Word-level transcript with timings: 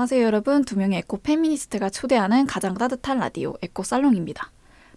안녕하세요 0.00 0.24
여러분. 0.24 0.64
두 0.64 0.78
명의 0.78 1.00
에코 1.00 1.18
페미니스트가 1.18 1.90
초대하는 1.90 2.46
가장 2.46 2.72
따뜻한 2.72 3.18
라디오 3.18 3.52
에코 3.60 3.82
살롱입니다. 3.82 4.50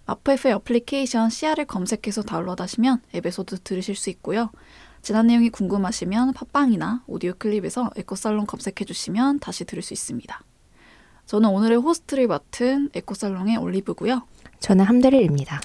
마포 0.05 0.29
FM의 0.29 0.53
어플리케이션 0.53 1.29
CR을 1.29 1.65
검색해서 1.65 2.21
다운로드하시면 2.21 3.01
에피소드 3.13 3.59
들으실 3.65 3.97
수 3.97 4.09
있고요. 4.11 4.49
지난 5.01 5.27
내용이 5.27 5.49
궁금하시면 5.49 6.31
팟빵이나 6.31 7.03
오디오 7.07 7.33
클립에서 7.37 7.89
에코 7.97 8.15
살롱 8.15 8.45
검색해 8.45 8.85
주시면 8.87 9.39
다시 9.39 9.65
들을 9.65 9.83
수 9.83 9.93
있습니다. 9.93 10.41
저는 11.25 11.49
오늘의 11.49 11.79
호스트를 11.79 12.27
맡은 12.27 12.89
에코 12.93 13.13
살롱의 13.13 13.57
올리브고요. 13.57 14.21
저는 14.61 14.85
함대리입니다. 14.85 15.59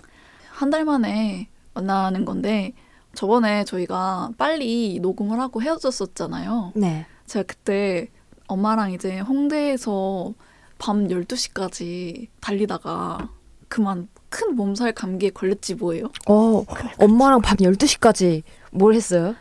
한 0.50 0.70
달 0.70 0.84
만에 0.84 1.48
만나는 1.74 2.24
건데 2.24 2.72
저번에 3.14 3.62
저희가 3.62 4.32
빨리 4.36 4.98
녹음을 5.00 5.38
하고 5.38 5.62
헤어졌었잖아요. 5.62 6.72
네. 6.74 7.06
제가 7.26 7.44
그때 7.46 8.08
엄마랑 8.48 8.92
이제 8.92 9.20
홍대에서 9.20 10.34
밤 10.78 11.08
12시까지 11.08 12.28
달리다가 12.40 13.28
그만 13.68 14.08
큰 14.30 14.56
몸살 14.56 14.92
감기에 14.92 15.30
걸렸지 15.30 15.76
뭐예요. 15.76 16.06
어, 16.26 16.64
엄마랑 16.98 17.40
밤 17.42 17.56
12시까지 17.58 18.42
뭘 18.72 18.94
했어요? 18.94 19.34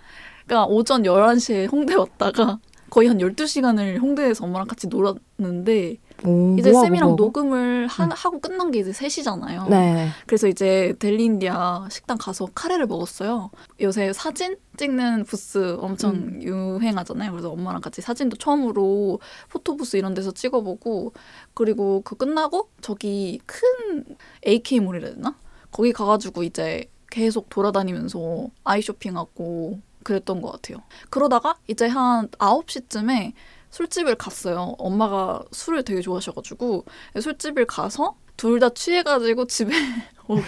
그러니까 0.45 0.65
오전 0.67 1.03
11시에 1.03 1.71
홍대 1.71 1.95
왔다가 1.95 2.59
거의 2.89 3.07
한 3.07 3.17
12시간을 3.17 3.99
홍대에서 3.99 4.45
엄마랑 4.45 4.67
같이 4.67 4.87
놀았는데 4.87 5.97
오, 6.25 6.55
이제 6.57 6.71
뭐하고 6.71 6.87
쌤이랑 6.87 7.09
뭐하고? 7.09 7.23
녹음을 7.23 7.87
하, 7.87 8.09
하고 8.11 8.39
끝난 8.39 8.71
게 8.71 8.79
이제 8.79 8.91
3시잖아요. 8.91 9.69
네. 9.69 10.09
그래서 10.25 10.47
이제 10.47 10.95
델리인디아 10.99 11.87
식당 11.89 12.17
가서 12.17 12.47
카레를 12.55 12.87
먹었어요. 12.87 13.51
요새 13.81 14.11
사진 14.13 14.57
찍는 14.77 15.25
부스 15.25 15.77
엄청 15.79 16.15
음. 16.15 16.39
유행하잖아요. 16.41 17.31
그래서 17.31 17.51
엄마랑 17.51 17.81
같이 17.81 18.01
사진도 18.01 18.37
처음으로 18.37 19.19
포토부스 19.49 19.97
이런 19.97 20.13
데서 20.13 20.31
찍어보고 20.31 21.13
그리고 21.53 22.01
그 22.03 22.15
끝나고 22.15 22.69
저기 22.81 23.39
큰 23.45 24.05
AK몰이라 24.45 25.07
해야 25.07 25.15
되나? 25.15 25.35
거기 25.71 25.91
가가지고 25.93 26.43
이제 26.43 26.89
계속 27.09 27.49
돌아다니면서 27.49 28.47
아이 28.63 28.81
쇼핑하고 28.81 29.79
그랬던 30.03 30.41
것 30.41 30.51
같아요. 30.51 30.77
그러다가 31.09 31.57
이제 31.67 31.87
한 31.87 32.29
9시쯤에 32.29 33.33
술집을 33.77 34.15
갔어요. 34.15 34.73
엄마가 34.79 35.43
술을 35.51 35.83
되게 35.83 36.01
좋아하셔가지고 36.01 36.85
술집을 37.19 37.65
가서 37.65 38.15
둘 38.35 38.59
다 38.59 38.69
취해가지고 38.69 39.45
집에 39.45 39.71
오고 40.27 40.41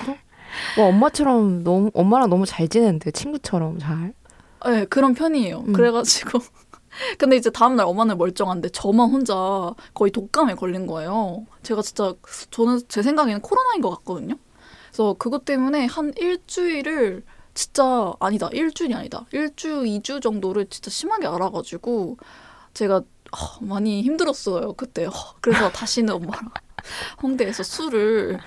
와, 0.80 0.86
엄마처럼 0.88 1.64
너무 1.64 1.92
엄마랑 1.94 2.30
너무 2.30 2.46
잘 2.48 2.68
지내는데 2.68 3.12
친구처럼 3.12 3.78
잘. 3.78 4.14
네, 4.66 4.86
그런 4.86 5.14
편이에요. 5.14 5.60
음. 5.68 5.74
그래가지고 5.74 6.40
근데 7.20 7.36
이제 7.36 7.52
다음날 7.52 7.86
엄마는 7.86 8.18
멀쩡한데 8.18 8.70
저만 8.70 9.10
혼자 9.12 9.74
거의 9.94 10.12
독감에 10.12 10.56
걸린 10.56 10.88
거예요. 10.88 11.46
제가 11.62 11.84
진짜 11.84 12.14
저는 12.50 12.82
제 12.88 13.04
생각에는 13.04 13.42
코로나인 13.42 13.82
것 13.82 13.92
같거든요. 14.00 14.36
그래서 14.88 15.14
그것 15.20 15.46
때문에 15.46 15.86
한 15.86 16.14
일주일을 16.18 17.24
진짜 17.54 18.12
아니다 18.20 18.50
일주일이 18.52 18.94
아니다 18.96 19.26
일주 19.32 19.86
이주 19.86 20.20
정도를 20.20 20.66
진짜 20.70 20.90
심하게 20.90 21.28
알아가지고 21.28 22.18
제가 22.74 23.02
어, 23.32 23.64
많이 23.64 24.02
힘들었어요 24.02 24.74
그때. 24.74 25.06
어, 25.06 25.12
그래서 25.42 25.70
다시는 25.72 26.14
엄마랑 26.14 26.50
홍대에서 27.22 27.64
술을 27.64 28.40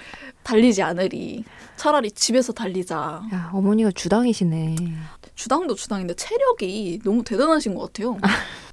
달리지 0.42 0.82
않으리 0.82 1.44
차라리 1.76 2.10
집에서 2.10 2.52
달리자. 2.52 3.22
야, 3.32 3.50
어머니가 3.52 3.90
주당이시네. 3.92 4.76
주당도 5.34 5.74
주당인데 5.74 6.14
체력이 6.14 7.00
너무 7.04 7.22
대단하신 7.24 7.74
것 7.74 7.86
같아요. 7.86 8.18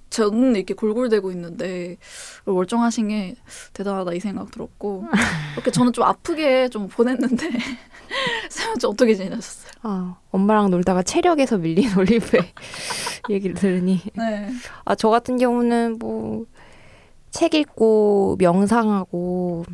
저는 0.09 0.56
이렇게 0.56 0.73
골골대고 0.73 1.31
있는데 1.31 1.97
멀쩡하신 2.45 3.09
게 3.09 3.35
대단하다 3.73 4.13
이 4.13 4.19
생각 4.19 4.50
들었고 4.51 5.06
이렇게 5.53 5.69
저는 5.72 5.94
좀 5.94 6.03
아프게 6.03 6.69
좀 6.69 6.88
보냈는데 6.88 7.50
쌤은 8.50 8.79
좀 8.79 8.91
어떻게 8.91 9.13
지내셨어요? 9.13 9.69
아, 9.81 10.17
엄마랑 10.31 10.69
놀다가 10.72 11.03
체력에서 11.03 11.57
밀린 11.57 11.90
올리브의 11.97 12.44
얘기를 13.29 13.56
들으니 13.56 14.01
네. 14.16 14.50
아, 14.85 14.95
저 14.95 15.09
같은 15.09 15.38
경우는 15.38 15.97
뭐 16.00 16.45
책 17.31 17.53
읽고 17.53 18.38
명상하고 18.39 19.66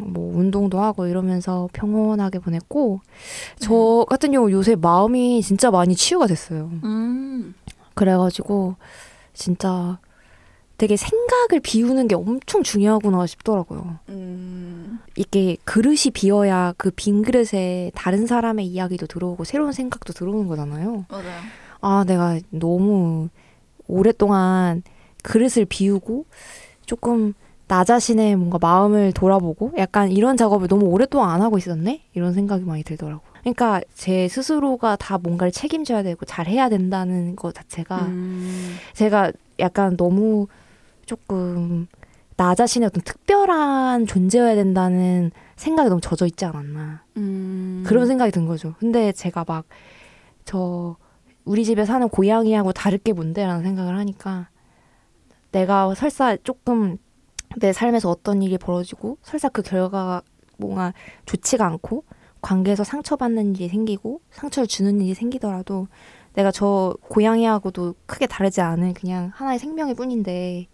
뭐 0.00 0.36
운동도 0.38 0.80
하고 0.80 1.06
이러면서 1.06 1.68
평온하게 1.72 2.40
보냈고 2.40 3.00
저 3.58 4.04
같은 4.08 4.32
경우 4.32 4.50
요새 4.50 4.74
마음이 4.74 5.42
진짜 5.42 5.70
많이 5.70 5.94
치유가 5.94 6.26
됐어요. 6.26 6.70
음. 6.82 7.54
그래가지고 7.94 8.74
진짜 9.34 9.98
되게 10.76 10.96
생각을 10.96 11.60
비우는 11.62 12.08
게 12.08 12.14
엄청 12.16 12.62
중요하구나 12.62 13.26
싶더라고요. 13.26 13.98
음. 14.08 14.98
이게 15.16 15.56
그릇이 15.64 16.10
비어야 16.12 16.74
그 16.76 16.90
빈 16.90 17.22
그릇에 17.22 17.92
다른 17.94 18.26
사람의 18.26 18.66
이야기도 18.66 19.06
들어오고 19.06 19.44
새로운 19.44 19.72
생각도 19.72 20.12
들어오는 20.12 20.48
거잖아요. 20.48 21.04
맞아요. 21.08 21.24
아, 21.80 22.04
내가 22.06 22.38
너무 22.50 23.28
오랫동안 23.86 24.82
그릇을 25.22 25.64
비우고 25.64 26.26
조금 26.86 27.34
나 27.66 27.84
자신의 27.84 28.36
뭔가 28.36 28.58
마음을 28.60 29.12
돌아보고 29.12 29.72
약간 29.78 30.10
이런 30.10 30.36
작업을 30.36 30.68
너무 30.68 30.86
오랫동안 30.86 31.30
안 31.30 31.40
하고 31.40 31.56
있었네? 31.56 32.02
이런 32.14 32.34
생각이 32.34 32.64
많이 32.64 32.82
들더라고요. 32.82 33.20
그러니까 33.40 33.80
제 33.94 34.26
스스로가 34.28 34.96
다 34.96 35.18
뭔가를 35.18 35.50
책임져야 35.52 36.02
되고 36.02 36.24
잘해야 36.24 36.68
된다는 36.68 37.36
것 37.36 37.54
자체가 37.54 38.06
음. 38.06 38.76
제가 38.94 39.32
약간 39.60 39.96
너무 39.96 40.46
조금 41.06 41.86
나 42.36 42.54
자신의 42.54 42.86
어떤 42.86 43.02
특별한 43.02 44.06
존재여야 44.06 44.54
된다는 44.54 45.30
생각이 45.56 45.88
너무 45.88 46.00
젖어 46.00 46.26
있지 46.26 46.44
않았나. 46.44 47.04
음. 47.16 47.84
그런 47.86 48.06
생각이 48.06 48.32
든 48.32 48.46
거죠. 48.46 48.74
근데 48.78 49.12
제가 49.12 49.44
막 49.46 49.64
저 50.44 50.96
우리 51.44 51.64
집에 51.64 51.84
사는 51.84 52.08
고양이하고 52.08 52.72
다를 52.72 52.98
게 52.98 53.12
뭔데라는 53.12 53.62
생각을 53.62 53.96
하니까 53.98 54.48
내가 55.52 55.94
설사 55.94 56.36
조금 56.38 56.96
내 57.56 57.72
삶에서 57.72 58.10
어떤 58.10 58.42
일이 58.42 58.58
벌어지고 58.58 59.18
설사 59.22 59.48
그 59.48 59.62
결과가 59.62 60.22
뭔가 60.56 60.92
좋지가 61.26 61.66
않고 61.66 62.04
관계에서 62.40 62.84
상처받는 62.84 63.54
일이 63.56 63.68
생기고 63.68 64.20
상처를 64.30 64.66
주는 64.66 65.00
일이 65.00 65.14
생기더라도 65.14 65.88
내가 66.34 66.50
저 66.50 66.94
고양이하고도 67.08 67.94
크게 68.06 68.26
다르지 68.26 68.60
않은 68.60 68.94
그냥 68.94 69.30
하나의 69.34 69.58
생명일 69.58 69.94
뿐인데 69.94 70.68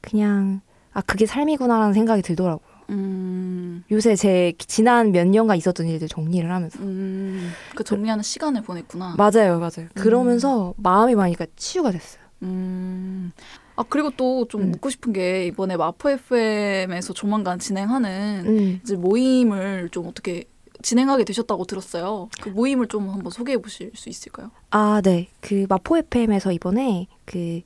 그냥 0.00 0.60
아 0.92 1.00
그게 1.02 1.26
삶이구나라는 1.26 1.94
생각이 1.94 2.22
들더라고요. 2.22 2.68
음. 2.90 3.84
요새 3.90 4.16
제 4.16 4.54
지난 4.58 5.12
몇 5.12 5.26
년간 5.26 5.56
있었던 5.58 5.86
일들 5.86 6.08
정리를 6.08 6.50
하면서 6.50 6.78
음. 6.80 7.50
그 7.74 7.84
정리하는 7.84 8.22
시간을 8.22 8.62
보냈구나. 8.62 9.14
맞아요, 9.16 9.58
맞아요. 9.58 9.88
그러면서 9.94 10.74
마음이 10.76 11.14
많이 11.14 11.34
그러니까 11.34 11.54
치유가 11.56 11.90
됐어요. 11.90 12.22
음. 12.42 13.32
아 13.76 13.84
그리고 13.88 14.10
또좀 14.10 14.60
음. 14.62 14.70
묻고 14.72 14.90
싶은 14.90 15.12
게 15.12 15.46
이번에 15.46 15.76
마포 15.76 16.10
FM에서 16.10 17.12
조만간 17.12 17.58
진행하는 17.58 18.44
음. 18.46 18.80
이제 18.82 18.96
모임을 18.96 19.90
좀 19.90 20.06
어떻게 20.06 20.44
진행하게 20.82 21.24
되셨다고 21.24 21.64
들었어요. 21.64 22.28
그 22.40 22.48
모임을 22.48 22.88
좀 22.88 23.08
한번 23.08 23.30
소개해 23.30 23.58
보실 23.58 23.92
수 23.94 24.08
있을까요? 24.08 24.50
아, 24.70 25.00
네. 25.02 25.28
그 25.40 25.66
마포 25.68 25.98
FM에서 25.98 26.52
이번에 26.52 27.06
그 27.24 27.62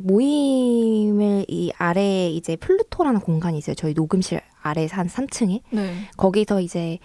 모임을 0.00 1.44
이 1.48 1.72
아래 1.76 2.28
이제 2.30 2.56
플루토라는 2.56 3.20
공간이 3.20 3.58
있어요. 3.58 3.74
저희 3.74 3.94
녹음실 3.94 4.40
아래 4.62 4.86
한 4.90 5.06
3층에 5.06 5.60
네. 5.70 6.08
거기서 6.16 6.60
이제 6.60 6.98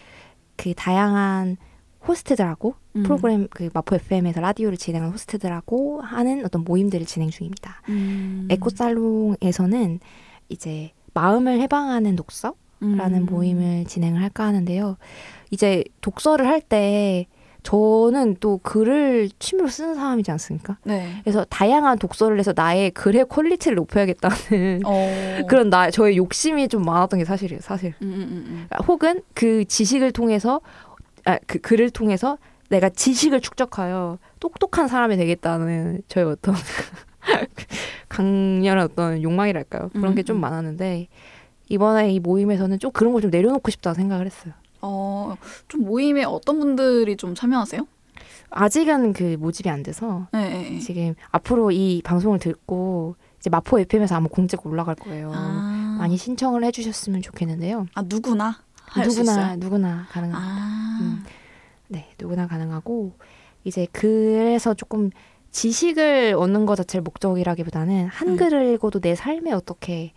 그 0.56 0.74
다양한 0.74 1.58
호스트들하고 2.08 2.76
음. 2.96 3.04
프로그램 3.04 3.48
그 3.50 3.70
마포 3.74 3.96
FM에서 3.96 4.42
라디오를 4.42 4.78
진행한 4.78 5.12
호스트들하고 5.12 6.02
하는 6.02 6.46
어떤 6.46 6.64
모임들을 6.64 7.06
진행 7.06 7.30
중입니다. 7.30 7.82
음. 7.90 8.48
에코 8.52 8.70
살롱에서는 8.70 10.00
이제 10.50 10.92
마음을 11.14 11.62
해방하는 11.62 12.16
독서 12.16 12.56
라는 12.84 13.22
음. 13.22 13.26
모임을 13.26 13.86
진행을 13.86 14.22
할까 14.22 14.44
하는데요. 14.46 14.98
이제 15.52 15.84
독서를 16.02 16.48
할 16.48 16.62
때 16.62 17.28
저는 17.64 18.36
또 18.42 18.58
글을 18.62 19.30
취미로 19.40 19.70
쓰는 19.70 19.96
사람이지 19.96 20.30
않습니까? 20.32 20.78
네. 20.84 21.16
그래서 21.24 21.46
다양한 21.46 21.98
독서를 21.98 22.38
해서 22.38 22.52
나의 22.54 22.92
글의 22.92 23.26
quality를 23.30 23.76
높여야겠다는 23.76 24.82
어. 24.86 25.10
그런 25.48 25.70
나 25.70 25.90
저의 25.90 26.18
욕심이 26.18 26.68
좀 26.68 26.84
많았던 26.84 27.20
게 27.20 27.26
사실이에요. 27.26 27.62
사실. 27.62 27.94
음, 28.02 28.08
음, 28.08 28.22
음, 28.22 28.66
그러니까 28.68 28.78
혹은 28.86 29.22
그 29.34 29.64
지식을 29.64 30.12
통해서 30.12 30.60
아, 31.26 31.40
그 31.48 31.58
글을 31.60 31.90
통해서 31.90 32.38
내가 32.70 32.90
지식을 32.90 33.40
축적하여 33.40 34.18
똑똑한 34.42 34.90
사람이 34.90 35.16
되겠다는 35.16 36.02
저의 36.10 36.26
어떤 36.26 36.56
강렬한 38.10 38.84
어떤 38.84 39.24
욕망이랄까요? 39.24 39.90
그런 39.94 40.16
게좀 40.16 40.36
음, 40.36 40.40
음. 40.40 40.42
많았는데 40.42 41.08
이번에 41.70 42.12
이 42.12 42.20
모임에서는 42.20 42.80
좀 42.80 42.92
그런 42.92 43.14
걸 43.14 43.22
좀 43.22 43.32
내려놓고 43.32 43.72
싶다 43.72 43.94
생각을 43.94 44.26
했어요. 44.26 44.54
어, 44.82 45.36
좀 45.68 45.82
모임에 45.86 46.24
어떤 46.26 46.60
분들이 46.60 47.16
좀 47.16 47.36
참여하세요? 47.36 47.88
아직은 48.50 49.14
그 49.14 49.38
모집이 49.40 49.70
안 49.70 49.82
돼서 49.82 50.28
네, 50.32 50.50
네, 50.50 50.70
네. 50.72 50.80
지금 50.80 51.16
앞으로 51.32 51.72
이 51.72 52.02
방송을 52.04 52.38
듣고 52.40 53.16
이제 53.40 53.50
마포 53.50 53.80
FM에서 53.80 54.16
아마 54.16 54.28
공지가 54.28 54.62
올라갈 54.66 54.96
거예요. 54.96 55.32
아, 55.34 55.96
많이 56.00 56.18
신청을 56.18 56.64
해주셨으면 56.66 57.22
좋겠는데요. 57.22 57.88
아 57.96 58.04
누구나 58.04 58.58
할수 58.86 59.22
누구나 59.22 59.32
있어요. 59.46 59.56
누구나 59.58 60.06
가능합니다. 60.12 60.54
아, 60.54 61.00
음. 61.02 61.24
네, 61.88 62.10
누구나 62.20 62.46
가능하고 62.48 63.14
이제 63.64 63.88
그래서 63.92 64.74
조금 64.76 65.10
지식을 65.52 66.36
얻는 66.38 66.66
것 66.66 66.76
자체를 66.76 67.02
목적이라기보다는 67.04 68.08
한글을 68.08 68.74
읽어도 68.74 69.00
내 69.00 69.16
삶에 69.16 69.52
어떻게 69.52 70.14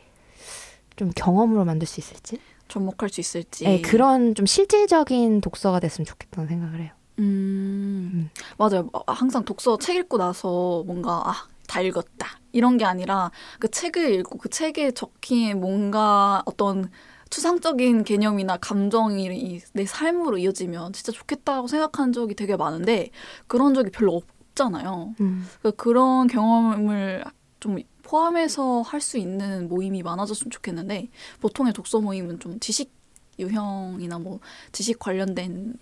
좀 0.97 1.11
경험으로 1.15 1.65
만들 1.65 1.87
수 1.87 2.01
있을지, 2.01 2.39
접목할 2.69 3.09
수 3.11 3.21
있을지. 3.21 3.65
네, 3.65 3.81
그런 3.81 4.35
좀 4.35 4.47
실질적인 4.47 5.41
독서가 5.41 5.81
됐으면 5.81 6.07
좋겠다는 6.07 6.49
생각을 6.49 6.81
해요. 6.81 6.91
음, 7.19 8.11
음. 8.15 8.31
맞아요. 8.59 8.89
어, 8.93 9.01
항상 9.13 9.45
독서 9.45 9.79
책 9.79 9.97
읽고 9.97 10.19
나서 10.19 10.83
뭔가 10.87 11.23
아, 11.27 11.35
다 11.67 11.81
읽었다 11.81 12.29
이런 12.53 12.77
게 12.77 12.85
아니라 12.85 13.31
그 13.59 13.71
책을 13.71 14.15
읽고 14.17 14.39
그 14.39 14.49
책에 14.49 14.91
적힌 14.93 15.61
뭔가 15.61 16.43
어떤 16.47 16.91
추상적인 17.31 18.05
개념이나 18.05 18.57
감정이 18.59 19.27
이- 19.37 19.61
내 19.73 19.85
삶으로 19.85 20.39
이어지면 20.39 20.93
진짜 20.93 21.11
좋겠다고 21.13 21.67
생각한 21.69 22.13
적이 22.13 22.35
되게 22.35 22.57
많은데 22.57 23.11
그런 23.47 23.75
적이 23.75 23.91
별로 23.91 24.23
없잖아요. 24.51 25.15
음. 25.21 25.47
그러니까 25.61 25.83
그런 25.83 26.27
경험을 26.29 27.25
좀 27.61 27.79
포함해서 28.07 28.83
할 28.83 29.01
수 29.01 29.19
있는 29.19 29.69
모임이 29.69 30.03
많아졌으면 30.03 30.51
좋겠는데 30.51 31.09
보통의 31.41 31.73
독서 31.73 32.01
모임은 32.01 32.41
좀 32.41 32.59
지식 32.61 32.93
유형이나 33.39 34.19
뭐 34.19 34.41
지식 34.73 34.99
관련된 34.99 35.75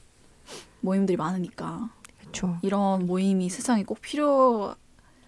모임들이 0.80 1.16
많으니까 1.16 1.90
그렇죠. 2.18 2.58
이런 2.62 3.06
모임이 3.06 3.48
세상에 3.48 3.84
꼭 3.84 4.00
필요 4.00 4.74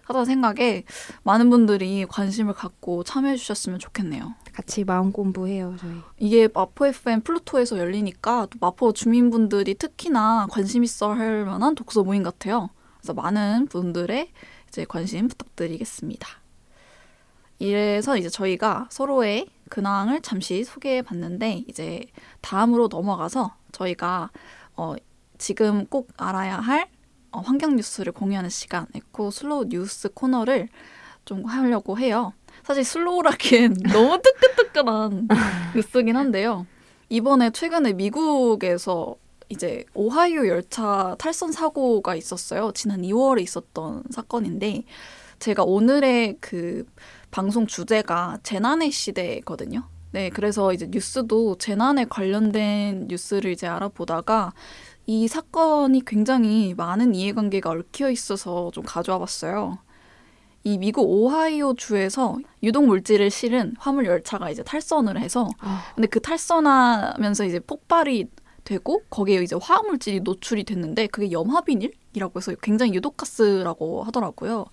하다는 0.03 0.25
생각에 0.25 0.83
많은 1.23 1.49
분들이 1.49 2.05
관심을 2.07 2.53
갖고 2.53 3.03
참여해 3.03 3.35
주셨으면 3.35 3.79
좋겠네요. 3.79 4.33
같이 4.53 4.83
마음 4.83 5.11
공부해요 5.11 5.75
저희. 5.79 5.93
이게 6.17 6.47
마포 6.53 6.87
FM 6.87 7.21
플루토에서 7.21 7.77
열리니까 7.77 8.47
또 8.49 8.57
마포 8.59 8.93
주민분들이 8.93 9.75
특히나 9.75 10.47
관심 10.49 10.83
있어 10.83 11.13
할 11.13 11.45
만한 11.45 11.75
독서 11.75 12.03
모임 12.03 12.23
같아요. 12.23 12.69
그래서 12.97 13.13
많은 13.13 13.67
분들의 13.67 14.31
이제 14.67 14.85
관심 14.85 15.27
부탁드리겠습니다. 15.27 16.27
이래서 17.59 18.17
이제 18.17 18.29
저희가 18.29 18.87
서로의 18.89 19.47
근황을 19.69 20.21
잠시 20.21 20.63
소개해 20.63 21.01
봤는데 21.01 21.63
이제 21.67 22.03
다음으로 22.41 22.87
넘어가서 22.89 23.55
저희가 23.71 24.31
어 24.75 24.95
지금 25.37 25.85
꼭 25.87 26.09
알아야 26.17 26.57
할 26.57 26.87
어, 27.31 27.39
환경 27.39 27.75
뉴스를 27.75 28.13
공유하는 28.13 28.49
시간 28.49 28.87
에코 28.95 29.31
슬로우 29.31 29.65
뉴스 29.69 30.09
코너를 30.09 30.69
좀 31.25 31.45
하려고 31.45 31.97
해요. 31.99 32.33
사실 32.63 32.83
slow라기엔 32.83 33.75
너무 33.93 34.19
뜨끈뜨끈한 34.21 35.27
뉴스긴 35.75 36.15
한데요. 36.15 36.65
이번에 37.09 37.51
최근에 37.51 37.93
미국에서 37.93 39.15
이제 39.49 39.85
오하이오 39.93 40.47
열차 40.47 41.15
탈선 41.19 41.51
사고가 41.51 42.15
있었어요. 42.15 42.71
지난 42.73 43.01
2월에 43.01 43.41
있었던 43.41 44.03
사건인데 44.09 44.83
제가 45.39 45.63
오늘의 45.63 46.37
그 46.41 46.85
방송 47.31 47.67
주제가 47.67 48.39
재난의 48.43 48.91
시대거든요. 48.91 49.83
네, 50.11 50.29
그래서 50.29 50.73
이제 50.73 50.87
뉴스도 50.89 51.57
재난에 51.57 52.05
관련된 52.05 53.07
뉴스를 53.09 53.51
이제 53.51 53.67
알아보다가 53.67 54.53
이 55.05 55.27
사건이 55.27 56.03
굉장히 56.05 56.73
많은 56.75 57.15
이해관계가 57.15 57.69
얽혀 57.69 58.09
있어서 58.09 58.71
좀 58.73 58.83
가져와 58.83 59.19
봤어요. 59.19 59.79
이 60.63 60.77
미국 60.77 61.03
오하이오 61.03 61.75
주에서 61.75 62.37
유독 62.61 62.85
물질을 62.87 63.31
실은 63.31 63.73
화물 63.79 64.05
열차가 64.05 64.49
이제 64.49 64.63
탈선을 64.63 65.17
해서 65.17 65.49
아, 65.59 65.81
근데 65.95 66.07
그 66.07 66.19
탈선하면서 66.19 67.45
이제 67.45 67.59
폭발이 67.59 68.25
되고 68.65 69.01
거기에 69.09 69.41
이제 69.43 69.55
화학 69.61 69.87
물질이 69.87 70.19
노출이 70.21 70.65
됐는데 70.65 71.07
그게 71.07 71.31
염화비닐 71.31 71.93
이라고 72.17 72.39
해서 72.39 72.53
굉장히 72.61 72.93
유독가스라고 72.95 74.03
하더라고요. 74.03 74.65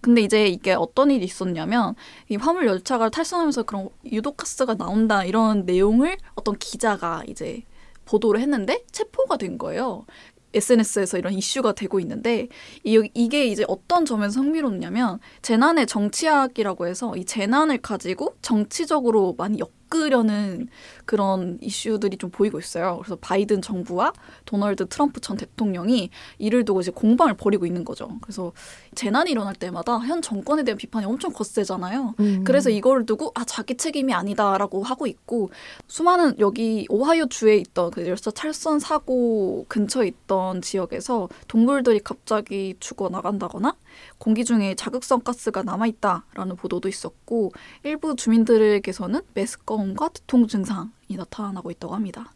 근데 0.00 0.22
이제 0.22 0.46
이게 0.46 0.72
어떤 0.72 1.10
일이 1.10 1.24
있었냐면 1.24 1.94
이 2.28 2.36
화물 2.36 2.66
열차가 2.66 3.10
탈선하면서 3.10 3.64
그런 3.64 3.88
유독가스가 4.04 4.74
나온다 4.74 5.24
이런 5.24 5.64
내용을 5.66 6.16
어떤 6.34 6.56
기자가 6.56 7.22
이제 7.26 7.62
보도를 8.04 8.40
했는데 8.40 8.84
체포가 8.92 9.36
된 9.36 9.58
거예요. 9.58 10.06
SNS에서 10.52 11.18
이런 11.18 11.32
이슈가 11.32 11.72
되고 11.72 12.00
있는데 12.00 12.48
이, 12.82 13.08
이게 13.14 13.46
이제 13.46 13.64
어떤 13.68 14.04
점에서 14.04 14.40
흥미롭냐면 14.40 15.20
재난의 15.42 15.86
정치학이라고 15.86 16.86
해서 16.86 17.16
이 17.16 17.24
재난을 17.24 17.78
가지고 17.78 18.34
정치적으로 18.42 19.34
많이 19.38 19.58
엮 19.60 19.79
으려는 19.94 20.68
그런 21.04 21.58
이슈들이 21.60 22.16
좀 22.16 22.30
보이고 22.30 22.58
있어요. 22.58 22.98
그래서 22.98 23.16
바이든 23.20 23.62
정부와 23.62 24.12
도널드 24.44 24.86
트럼프 24.88 25.20
전 25.20 25.36
대통령이 25.36 26.10
이를 26.38 26.64
두고 26.64 26.80
이제 26.80 26.90
공방을 26.90 27.34
벌이고 27.34 27.66
있는 27.66 27.84
거죠. 27.84 28.18
그래서 28.20 28.52
재난이 28.94 29.30
일어날 29.30 29.54
때마다 29.54 29.98
현 29.98 30.22
정권에 30.22 30.62
대한 30.62 30.78
비판이 30.78 31.06
엄청 31.06 31.32
거세잖아요. 31.32 32.14
음. 32.20 32.44
그래서 32.44 32.70
이걸 32.70 33.06
두고 33.06 33.32
아 33.34 33.44
자기 33.44 33.76
책임이 33.76 34.12
아니다라고 34.12 34.82
하고 34.82 35.06
있고 35.06 35.50
수많은 35.88 36.38
여기 36.38 36.86
오하이오 36.88 37.26
주에 37.26 37.56
있던 37.56 37.90
그 37.90 38.06
열차 38.06 38.30
탈선 38.30 38.78
사고 38.78 39.64
근처에 39.68 40.06
있던 40.06 40.62
지역에서 40.62 41.28
동물들이 41.48 42.00
갑자기 42.00 42.74
죽어 42.80 43.08
나간다거나 43.08 43.74
공기 44.18 44.44
중에 44.44 44.74
자극성 44.74 45.20
가스가 45.20 45.62
남아 45.62 45.86
있다라는 45.86 46.56
보도도 46.56 46.88
있었고 46.88 47.52
일부 47.82 48.16
주민들에게서는 48.16 49.20
메스꺼움과 49.34 50.08
두통 50.08 50.46
증상이 50.46 50.90
나타나고 51.16 51.70
있다고 51.70 51.94
합니다. 51.94 52.32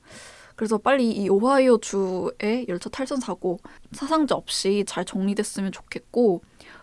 그래서 0.56 0.78
빨리 0.78 1.10
이 1.10 1.28
오하이오 1.28 1.78
주의 1.78 2.66
열차 2.68 2.88
탈선 2.88 3.20
사고 3.20 3.58
사상자 3.92 4.34
없이 4.36 4.84
잘 4.86 5.04
정리됐으면 5.04 5.72
좋겠고 5.72 6.42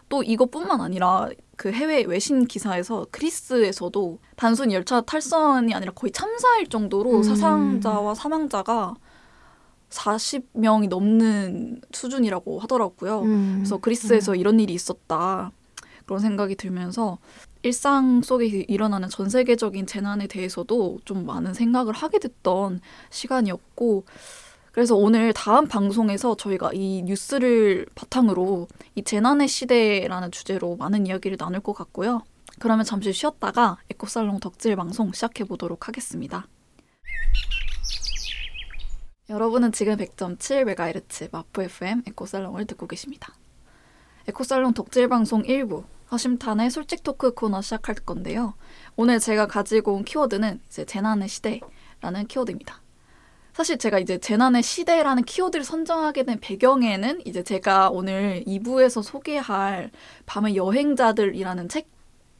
또 0.09 0.23
이것뿐만 0.23 0.81
아니라 0.81 1.29
그 1.55 1.71
해외 1.71 2.03
외신 2.03 2.45
기사에서 2.45 3.05
그리스에서도 3.11 4.19
단순히 4.35 4.75
열차 4.75 4.99
탈선이 4.99 5.73
아니라 5.73 5.93
거의 5.93 6.11
참사일 6.11 6.67
정도로 6.67 7.17
음. 7.17 7.23
사상자와 7.23 8.13
사망자가 8.13 8.95
40명이 9.91 10.87
넘는 10.87 11.81
수준이라고 11.91 12.59
하더라고요. 12.59 13.21
음. 13.21 13.53
그래서 13.57 13.77
그리스에서 13.77 14.35
이런 14.35 14.59
일이 14.59 14.73
있었다. 14.73 15.51
그런 16.05 16.19
생각이 16.19 16.55
들면서 16.55 17.19
일상 17.63 18.21
속에 18.21 18.45
일어나는 18.45 19.09
전 19.09 19.29
세계적인 19.29 19.85
재난에 19.85 20.27
대해서도 20.27 20.99
좀 21.05 21.25
많은 21.25 21.53
생각을 21.53 21.93
하게 21.93 22.19
됐던 22.19 22.81
시간이었고 23.11 24.05
그래서 24.71 24.95
오늘 24.95 25.33
다음 25.33 25.67
방송에서 25.67 26.35
저희가 26.35 26.71
이 26.73 27.03
뉴스를 27.03 27.85
바탕으로 27.93 28.67
이 28.95 29.03
재난의 29.03 29.47
시대라는 29.47 30.31
주제로 30.31 30.75
많은 30.77 31.05
이야기를 31.05 31.37
나눌 31.37 31.59
것 31.59 31.73
같고요. 31.73 32.23
그러면 32.59 32.85
잠시 32.85 33.11
쉬었다가 33.11 33.77
에코살롱 33.89 34.39
덕질 34.39 34.75
방송 34.75 35.11
시작해 35.11 35.43
보도록 35.43 35.87
하겠습니다. 35.87 36.47
여러분은 39.31 39.71
지금 39.71 39.95
100.7MHz 39.95 41.29
마포 41.31 41.63
FM 41.63 42.03
에코살롱을 42.05 42.65
듣고 42.65 42.85
계십니다. 42.85 43.33
에코살롱 44.27 44.73
덕질 44.73 45.07
방송 45.07 45.43
1부 45.43 45.85
허심탄회 46.11 46.69
솔직 46.69 47.01
토크 47.01 47.33
코너 47.33 47.61
시작할 47.61 47.95
건데요. 47.95 48.55
오늘 48.97 49.19
제가 49.19 49.47
가지고 49.47 49.93
온 49.93 50.03
키워드는 50.03 50.59
이제 50.67 50.83
재난의 50.83 51.29
시대라는 51.29 52.27
키워드입니다. 52.27 52.81
사실 53.53 53.77
제가 53.77 53.99
이제 53.99 54.17
재난의 54.17 54.63
시대라는 54.63 55.23
키워드를 55.23 55.63
선정하게 55.63 56.23
된 56.23 56.37
배경에는 56.41 57.21
이제 57.25 57.41
제가 57.41 57.89
오늘 57.89 58.43
2부에서 58.45 59.01
소개할 59.01 59.91
밤의 60.25 60.57
여행자들이라는 60.57 61.69
책을 61.69 61.87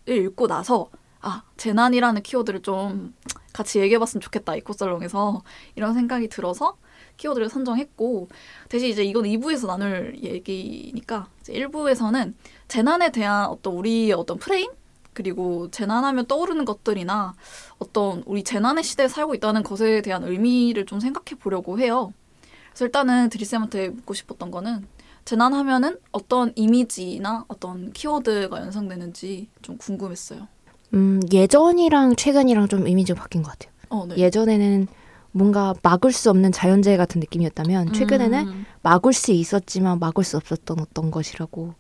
읽고 0.08 0.48
나서 0.48 0.90
아 1.22 1.44
재난이라는 1.58 2.24
키워드를 2.24 2.62
좀 2.62 3.14
같이 3.54 3.80
얘기해봤으면 3.80 4.22
좋겠다 4.22 4.56
이코살롱에서 4.56 5.44
이런 5.76 5.94
생각이 5.94 6.28
들어서 6.30 6.78
키워드를 7.18 7.50
선정했고 7.50 8.30
대신 8.70 8.90
이제 8.90 9.04
이건 9.04 9.26
2부에서 9.26 9.68
나눌 9.68 10.16
얘기니까 10.22 11.28
이제 11.42 11.54
1부에서는 11.54 12.34
재난에 12.68 13.12
대한 13.12 13.46
어떤 13.48 13.74
우리의 13.76 14.14
어떤 14.14 14.38
프레임 14.38 14.72
그리고 15.14 15.70
재난하면 15.72 16.26
떠오르는 16.26 16.66
것들이나 16.66 17.34
어떤 17.80 18.24
우리 18.26 18.44
재난의 18.44 18.84
시대에 18.84 19.08
살고 19.08 19.36
있다는 19.36 19.64
것에 19.64 20.02
대한 20.02 20.24
의미를 20.24 20.86
좀 20.86 21.00
생각해 21.00 21.38
보려고 21.40 21.80
해요. 21.80 22.14
그래서 22.70 22.86
일단은 22.86 23.30
드리쌤한테 23.30 23.90
묻고 23.90 24.14
싶었던 24.14 24.52
거는 24.52 24.88
재난하면은 25.26 26.00
어떤 26.12 26.54
이미지나 26.56 27.46
어떤 27.48 27.92
키워드가 27.92 28.58
연상되는지 28.62 29.50
좀 29.62 29.78
궁금했어요. 29.78 30.48
음, 30.94 31.20
예전이랑 31.32 32.16
최근이랑 32.16 32.68
좀 32.68 32.88
이미지가 32.88 33.22
바뀐 33.22 33.44
것 33.44 33.52
같아요. 33.52 33.72
어, 33.90 34.06
네. 34.08 34.18
예전에는 34.18 34.88
뭔가 35.32 35.74
막을 35.82 36.12
수 36.12 36.30
없는 36.30 36.52
자연재해 36.52 36.98
같은 36.98 37.20
느낌이었다면 37.22 37.94
최근에는 37.94 38.48
음, 38.48 38.66
막을 38.82 39.14
수 39.14 39.32
있었지만 39.32 40.00
막을 40.00 40.24
수 40.24 40.36
없었던 40.38 40.80
어떤 40.80 41.10
것이라고 41.12 41.74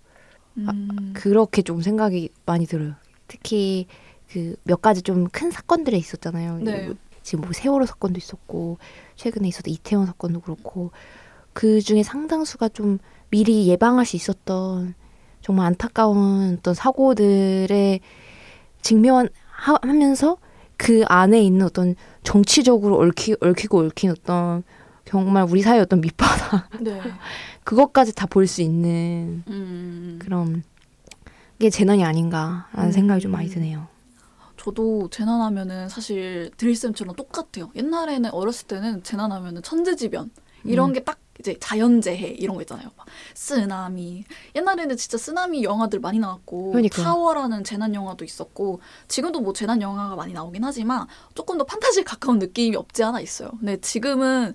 음, 0.57 1.11
그렇게 1.13 1.61
좀 1.61 1.81
생각이 1.81 2.29
많이 2.45 2.65
들어요. 2.65 2.93
특히 3.27 3.87
그 4.31 4.55
몇 4.63 4.81
가지 4.81 5.01
좀 5.01 5.27
큰 5.31 5.51
사건들이 5.51 5.97
있었잖아요. 5.97 6.59
네. 6.59 6.85
뭐 6.85 6.95
지금 7.23 7.41
뭐 7.43 7.51
세월호 7.53 7.85
사건도 7.85 8.17
있었고 8.17 8.77
최근에 9.17 9.47
있었던 9.49 9.73
이태원 9.73 10.05
사건도 10.05 10.39
그렇고 10.41 10.91
그 11.53 11.81
중에 11.81 12.01
상당수가 12.03 12.69
좀 12.69 12.97
미리 13.29 13.67
예방할 13.67 14.05
수 14.05 14.15
있었던 14.15 14.93
정말 15.41 15.65
안타까운 15.67 16.55
어떤 16.59 16.73
사고들에 16.73 17.99
직면하면서 18.81 20.37
그 20.77 21.03
안에 21.07 21.41
있는 21.43 21.65
어떤 21.65 21.95
정치적으로 22.23 22.97
얽히, 22.99 23.35
얽히고 23.39 23.79
얽힌 23.79 24.11
어떤 24.11 24.63
정말 25.05 25.45
우리 25.49 25.61
사회의 25.61 25.81
어떤 25.81 26.01
밑바닥 26.01 26.69
네. 26.81 26.99
그것까지 27.63 28.15
다 28.15 28.25
볼 28.27 28.47
수 28.47 28.61
있는 28.61 29.43
음. 29.47 30.19
그런 30.21 30.63
게 31.59 31.69
재난이 31.69 32.03
아닌가라는 32.03 32.89
음. 32.89 32.91
생각이 32.91 33.21
좀 33.21 33.31
많이 33.31 33.47
드네요. 33.49 33.87
저도 34.57 35.09
재난하면은 35.09 35.89
사실 35.89 36.51
드릴쌤처럼 36.57 37.15
똑같아요. 37.15 37.71
옛날에는 37.75 38.31
어렸을 38.31 38.67
때는 38.67 39.03
재난하면은 39.03 39.61
천재지변 39.63 40.31
이런 40.63 40.89
음. 40.89 40.93
게딱 40.93 41.19
이제 41.41 41.57
자연재해 41.59 42.27
이런 42.37 42.55
거 42.55 42.61
있잖아요. 42.61 42.89
막 42.95 43.07
쓰나미. 43.33 44.23
옛날에는 44.55 44.95
진짜 44.95 45.17
쓰나미 45.17 45.63
영화들 45.63 45.99
많이 45.99 46.19
나왔고 46.19 46.71
그러니까요. 46.71 47.03
타워라는 47.03 47.63
재난 47.63 47.93
영화도 47.95 48.23
있었고 48.23 48.79
지금도 49.07 49.41
뭐 49.41 49.51
재난 49.53 49.81
영화가 49.81 50.15
많이 50.15 50.33
나오긴 50.33 50.63
하지만 50.63 51.07
조금 51.33 51.57
더 51.57 51.65
판타지에 51.65 52.03
가까운 52.03 52.39
느낌이 52.39 52.75
없지 52.75 53.03
않아 53.03 53.19
있어요. 53.19 53.49
근데 53.59 53.77
지금은 53.81 54.53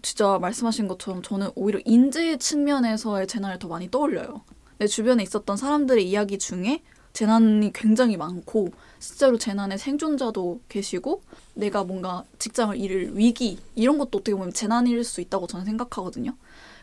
진짜 0.00 0.38
말씀하신 0.38 0.88
것처럼 0.88 1.22
저는 1.22 1.50
오히려 1.54 1.80
인재 1.84 2.36
측면에서의 2.36 3.26
재난을 3.26 3.58
더 3.58 3.68
많이 3.68 3.90
떠올려요. 3.90 4.42
내 4.78 4.86
주변에 4.86 5.22
있었던 5.22 5.56
사람들의 5.56 6.08
이야기 6.08 6.38
중에 6.38 6.82
재난이 7.12 7.72
굉장히 7.72 8.16
많고 8.16 8.70
실제로 8.98 9.36
재난의 9.36 9.78
생존자도 9.78 10.60
계시고 10.68 11.22
내가 11.54 11.84
뭔가 11.84 12.24
직장을 12.38 12.76
잃을 12.76 13.16
위기 13.16 13.58
이런 13.74 13.98
것도 13.98 14.18
어떻게 14.18 14.34
보면 14.34 14.52
재난일 14.52 15.04
수 15.04 15.20
있다고 15.20 15.46
저는 15.46 15.64
생각하거든요. 15.66 16.34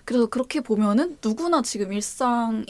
그래서 0.06 0.26
그렇게 0.28 0.62
보면은 0.62 1.18
누구나 1.24 1.62
지금 1.62 1.94
일상이 1.94 2.66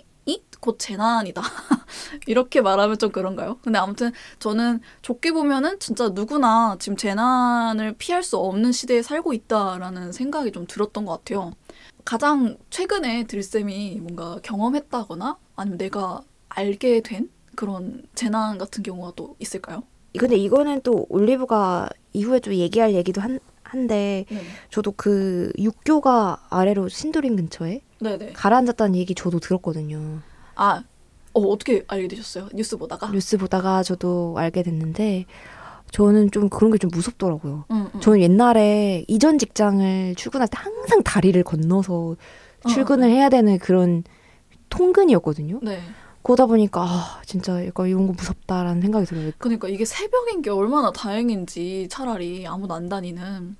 곧 0.60 0.78
재난이다. 0.78 1.42
이렇게 2.28 2.62
말하면 2.62 2.98
좀 2.98 3.12
그런가요? 3.12 3.58
근데 3.62 3.80
아무튼 3.80 4.12
저는 4.40 4.82
좋게 5.02 5.32
보면은 5.32 5.80
진짜 5.80 6.10
누구나 6.10 6.76
지금 6.80 6.98
재난을 6.98 7.96
피할 7.98 8.24
수 8.24 8.38
없는 8.38 8.72
시대에 8.72 9.02
살고 9.02 9.34
있다라는 9.34 10.12
생각이 10.12 10.52
좀 10.52 10.68
들었던 10.68 11.06
것 11.06 11.14
같아요. 11.14 11.54
가장 12.06 12.58
최근에 12.70 13.26
들쌤이 13.26 14.00
뭔가 14.02 14.40
경험했다거나 14.44 15.38
아니면 15.56 15.78
내가 15.78 16.22
알게 16.50 17.02
된 17.02 17.30
그런 17.60 18.04
재난 18.16 18.58
같은 18.58 18.84
경우가 18.84 19.12
또 19.18 19.36
있을까요? 19.38 19.84
근데 20.18 20.38
이거는 20.38 20.80
또 20.82 21.06
올리브가 21.10 21.90
이후에 22.14 22.40
좀 22.40 22.54
얘기할 22.54 22.94
얘기도 22.94 23.20
한, 23.20 23.38
한데 23.64 24.26
네. 24.30 24.38
저도 24.70 24.94
그 24.96 25.52
육교가 25.60 26.48
아래로 26.50 26.88
신도림 26.88 27.36
근처에 27.36 27.82
네네. 28.00 28.32
가라앉았다는 28.32 28.96
얘기 28.96 29.14
저도 29.14 29.42
들었거든요. 29.42 30.22
아, 30.56 30.84
어, 31.34 31.42
어떻게 31.42 31.84
알게 31.90 32.08
되셨어요? 32.08 32.48
뉴스 32.56 32.78
보다가? 32.78 33.12
뉴스 33.12 33.38
보다가 33.38 33.84
저도 33.84 34.36
알게 34.38 34.64
됐는데 34.64 35.26
저는 35.92 36.32
좀 36.32 36.48
그런 36.48 36.72
게 36.72 36.78
좀 36.78 36.90
무섭더라고요. 36.94 37.66
응, 37.72 37.90
응. 37.94 38.00
저는 38.00 38.22
옛날에 38.22 39.04
이전 39.10 39.38
직장을 39.38 40.16
출근할 40.16 40.48
때 40.48 40.54
항상 40.58 41.04
다리를 41.04 41.44
건너서 41.44 42.16
출근을 42.70 43.10
해야 43.10 43.28
되는 43.28 43.60
그런 43.60 44.06
통근이었거든요. 44.70 45.60
네. 45.62 45.82
그러다 46.30 46.46
보니까 46.46 46.84
아, 46.84 47.22
진짜 47.26 47.66
약간 47.66 47.88
이런 47.88 48.06
거 48.06 48.14
무섭다라는 48.14 48.84
생각이 48.84 49.08
들어요. 49.08 49.32
그러니까 49.40 49.68
이게 49.68 49.84
새벽인 49.84 50.44
게 50.44 50.52
얼마나 50.52 50.92
다행인지 50.92 51.88
차라리 51.90 52.46
아무도 52.46 52.76
안 52.76 52.88
다니는. 52.88 53.56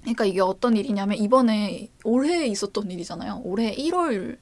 그러니까 0.00 0.24
이게 0.24 0.40
어떤 0.40 0.78
일이냐면 0.78 1.18
이번에 1.18 1.90
올해 2.04 2.46
있었던 2.46 2.90
일이잖아요. 2.90 3.42
올해 3.44 3.76
1월 3.76 4.38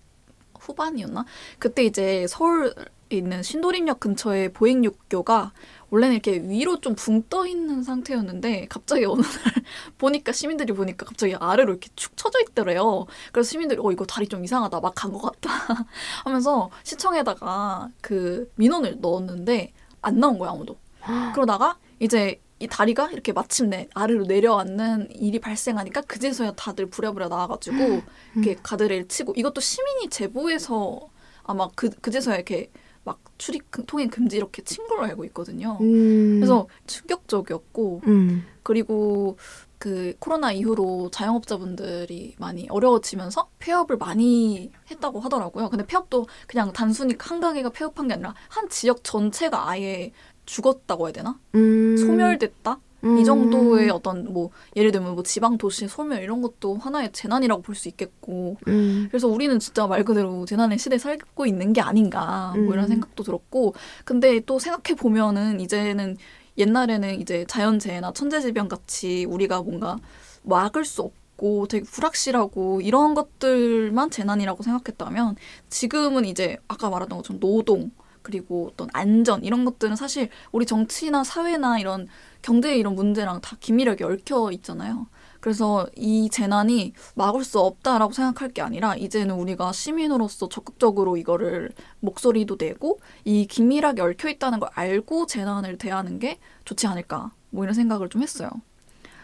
후반이었나? 0.57 1.25
그때 1.59 1.83
이제 1.83 2.29
서울에 2.29 2.71
있는 3.11 3.43
신도림역 3.43 3.99
근처에 3.99 4.53
보행육교가 4.53 5.53
원래는 5.91 6.15
이렇게 6.17 6.39
위로 6.43 6.81
좀 6.81 6.95
붕 6.95 7.23
떠 7.29 7.47
있는 7.47 7.83
상태였는데 7.83 8.67
갑자기 8.69 9.05
어느 9.05 9.23
날 9.23 9.31
보니까 9.99 10.33
시민들이 10.33 10.73
보니까 10.73 11.07
갑자기 11.07 11.35
아래로 11.35 11.73
이렇게 11.73 11.89
축 11.97 12.17
처져 12.17 12.39
있더래요. 12.49 13.07
그래서 13.33 13.49
시민들이 13.51 13.81
어 13.83 13.91
이거 13.93 14.05
다리 14.07 14.27
좀 14.29 14.45
이상하다 14.45 14.81
막 14.81 14.95
간 14.95 15.13
것 15.13 15.21
같다 15.21 15.51
하면서 16.25 16.71
시청에다가 16.85 17.89
그 18.01 18.51
민원을 18.57 18.99
넣었는데 19.01 19.73
안 20.03 20.21
나온 20.21 20.39
거야 20.39 20.51
아무도. 20.51 20.77
그러다가 21.35 21.77
이제 22.01 22.41
이 22.61 22.67
다리가 22.67 23.11
이렇게 23.13 23.33
마침내 23.33 23.89
아래로 23.95 24.25
내려앉는 24.25 25.11
일이 25.13 25.39
발생하니까 25.39 26.01
그제서야 26.03 26.53
다들 26.53 26.87
부랴부랴 26.87 27.29
나와가지고 27.29 28.03
이렇게 28.35 28.57
가드레일 28.63 29.09
치고 29.09 29.35
이것도 29.37 29.61
시민이 29.61 30.09
제보해서 30.11 31.01
아마 31.45 31.69
그 31.77 31.89
그제서야 31.91 32.35
이렇게 32.37 32.71
막 33.09 33.21
출입 33.39 33.65
통행 33.87 34.11
금지 34.11 34.37
이렇게 34.37 34.63
친 34.63 34.87
걸로 34.87 35.03
알고 35.05 35.25
있거든요. 35.27 35.79
음, 35.81 36.37
그래서 36.37 36.69
충격적이었고 36.87 38.03
음, 38.07 38.45
그리고 38.63 39.39
그 39.79 40.15
코로나 40.19 40.53
이후로 40.53 41.11
자영업자분들이 41.11 42.35
많이 42.39 42.67
어려워지면서 42.69 43.49
폐업을 43.59 43.97
많이 43.97 44.71
했다고 44.91 45.21
하더라고요. 45.21 45.71
근데 45.71 45.87
폐업도 45.87 46.27
그냥 46.47 46.73
단순히 46.73 47.15
한 47.19 47.41
가게가 47.41 47.71
폐업한 47.71 48.09
게 48.09 48.15
아니라 48.15 48.35
한 48.49 48.69
지역 48.69 49.03
전체가 49.05 49.71
아예 49.71 50.13
죽었다고 50.47 51.07
해야 51.07 51.13
되나? 51.13 51.39
음, 51.55 51.97
소멸됐다? 51.97 52.81
음, 53.05 53.19
이 53.19 53.25
정도의 53.25 53.91
어떤 53.91 54.33
뭐 54.33 54.51
예를 54.77 54.91
들면 54.93 55.15
뭐 55.15 55.23
지방 55.23 55.57
도시 55.59 55.87
소멸 55.89 56.23
이런 56.23 56.43
것도 56.43 56.77
하나의 56.77 57.13
재난이라고 57.13 57.63
볼 57.63 57.75
수 57.77 57.89
있겠고. 57.89 58.57
음, 58.67 59.07
그래서 59.11 59.29
우리는 59.29 59.59
진짜 59.61 59.87
말 59.87 60.05
그대로 60.05 60.45
재난의 60.45 60.79
시대에 60.79 60.99
살고 60.99 61.47
있는 61.47 61.73
게 61.73 61.81
아닌가 61.81 62.53
뭐 62.57 62.73
이런 62.75 62.85
음. 62.85 62.89
생각도 62.89 63.23
들었고. 63.23 63.75
근데 64.05 64.41
또 64.41 64.59
생각해 64.59 64.97
보면은 64.99 65.61
이제는 65.61 66.17
옛날에는 66.57 67.21
이제 67.21 67.45
자연재해나 67.47 68.13
천재지변 68.13 68.69
같이 68.69 69.25
우리가 69.27 69.63
뭔가 69.63 69.97
막을 70.43 70.85
수 70.85 71.03
없고 71.03 71.69
되게 71.69 71.85
불확실하고 71.85 72.81
이런 72.81 73.15
것들만 73.15 74.11
재난이라고 74.11 74.65
생각했다면 74.65 75.37
지금은 75.71 76.25
이제 76.25 76.57
아까 76.67 76.91
말했던 76.91 77.19
것처럼 77.19 77.39
노동 77.39 77.93
그리고 78.29 78.69
어떤 78.71 78.89
안전 78.93 79.43
이런 79.43 79.65
것들은 79.65 79.97
사실 79.97 80.29
우리 80.53 80.67
정치나 80.67 81.25
사회나 81.25 81.79
이런 81.79 82.09
경제 82.43 82.77
이런 82.77 82.95
문제랑 82.95 83.41
다 83.41 83.57
긴밀하게 83.59 84.05
얽혀 84.05 84.51
있잖아요. 84.53 85.07
그래서 85.41 85.89
이 85.97 86.29
재난이 86.29 86.93
막을 87.15 87.43
수 87.43 87.59
없다라고 87.59 88.13
생각할 88.13 88.51
게 88.51 88.61
아니라 88.61 88.95
이제는 88.97 89.35
우리가 89.35 89.73
시민으로서 89.73 90.51
적극적으로 90.51 91.17
이거를 91.17 91.71
목소리도 92.01 92.59
내고 92.61 93.01
이 93.25 93.47
긴밀하게 93.47 94.03
얽혀 94.03 94.29
있다는 94.29 94.61
걸 94.61 94.69
알고 94.75 95.25
재난을 95.25 95.79
대하는 95.79 96.19
게 96.19 96.39
좋지 96.67 96.87
않을까 96.87 97.33
뭐 97.49 97.65
이런 97.65 97.73
생각을 97.73 98.11
좀 98.11 98.23
했어요. 98.23 98.51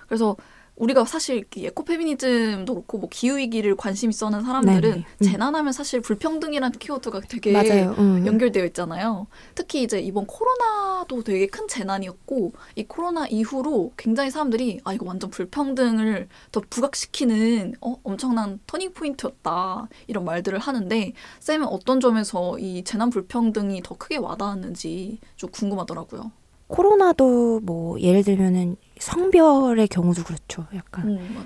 그래서 0.06 0.34
우리가 0.76 1.04
사실 1.04 1.44
이 1.54 1.66
에코페미니즘도 1.66 2.74
그렇고 2.74 2.98
뭐 2.98 3.08
기후 3.10 3.36
위기를 3.36 3.76
관심 3.76 4.10
있어 4.10 4.26
하는 4.26 4.42
사람들은 4.42 4.80
네네. 4.80 4.96
음. 4.96 5.24
재난하면 5.24 5.72
사실 5.72 6.00
불평등이라는 6.00 6.78
키워드가 6.78 7.20
되게. 7.28 7.52
음. 7.98 8.26
연결되어 8.26 8.64
있잖아요. 8.66 9.26
특히 9.54 9.82
이제 9.82 10.00
이번 10.00 10.26
코로나도 10.26 11.22
되게 11.22 11.46
큰 11.46 11.68
재난이었고 11.68 12.52
이 12.74 12.84
코로나 12.84 13.26
이후로 13.26 13.92
굉장히 13.96 14.30
사람들이 14.30 14.80
아 14.84 14.92
이거 14.92 15.06
완전 15.06 15.30
불평등을 15.30 16.28
더 16.50 16.62
부각시키는 16.68 17.74
어, 17.80 17.96
엄청난 18.02 18.58
터닝 18.66 18.92
포인트였다 18.92 19.88
이런 20.08 20.24
말들을 20.24 20.58
하는데 20.58 21.12
쌤은 21.40 21.66
어떤 21.68 22.00
점에서 22.00 22.58
이 22.58 22.82
재난 22.84 23.10
불평등이 23.10 23.82
더 23.82 23.96
크게 23.96 24.16
와닿았는지 24.16 25.18
좀 25.36 25.50
궁금하더라고요. 25.50 26.32
코로나도 26.66 27.60
뭐 27.60 28.00
예를 28.00 28.24
들면은 28.24 28.76
성별의 29.04 29.88
경우도 29.88 30.24
그렇죠. 30.24 30.66
약간 30.74 31.08
음. 31.08 31.44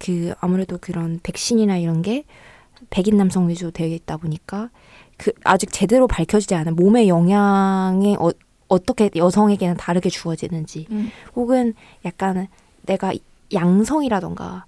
그 0.00 0.34
아무래도 0.40 0.76
그런 0.80 1.20
백신이나 1.22 1.76
이런 1.76 2.02
게 2.02 2.24
백인 2.90 3.16
남성 3.16 3.48
위주로 3.48 3.70
되어 3.70 3.86
있다 3.86 4.16
보니까 4.16 4.70
그 5.16 5.30
아직 5.44 5.72
제대로 5.72 6.08
밝혀지지 6.08 6.56
않은 6.56 6.74
몸의 6.74 7.08
영향에 7.08 8.16
어, 8.18 8.30
어떻게 8.66 9.08
여성에게는 9.14 9.76
다르게 9.76 10.10
주어지는지 10.10 10.86
음. 10.90 11.10
혹은 11.36 11.74
약간 12.04 12.48
내가 12.82 13.12
양성이라던가 13.52 14.64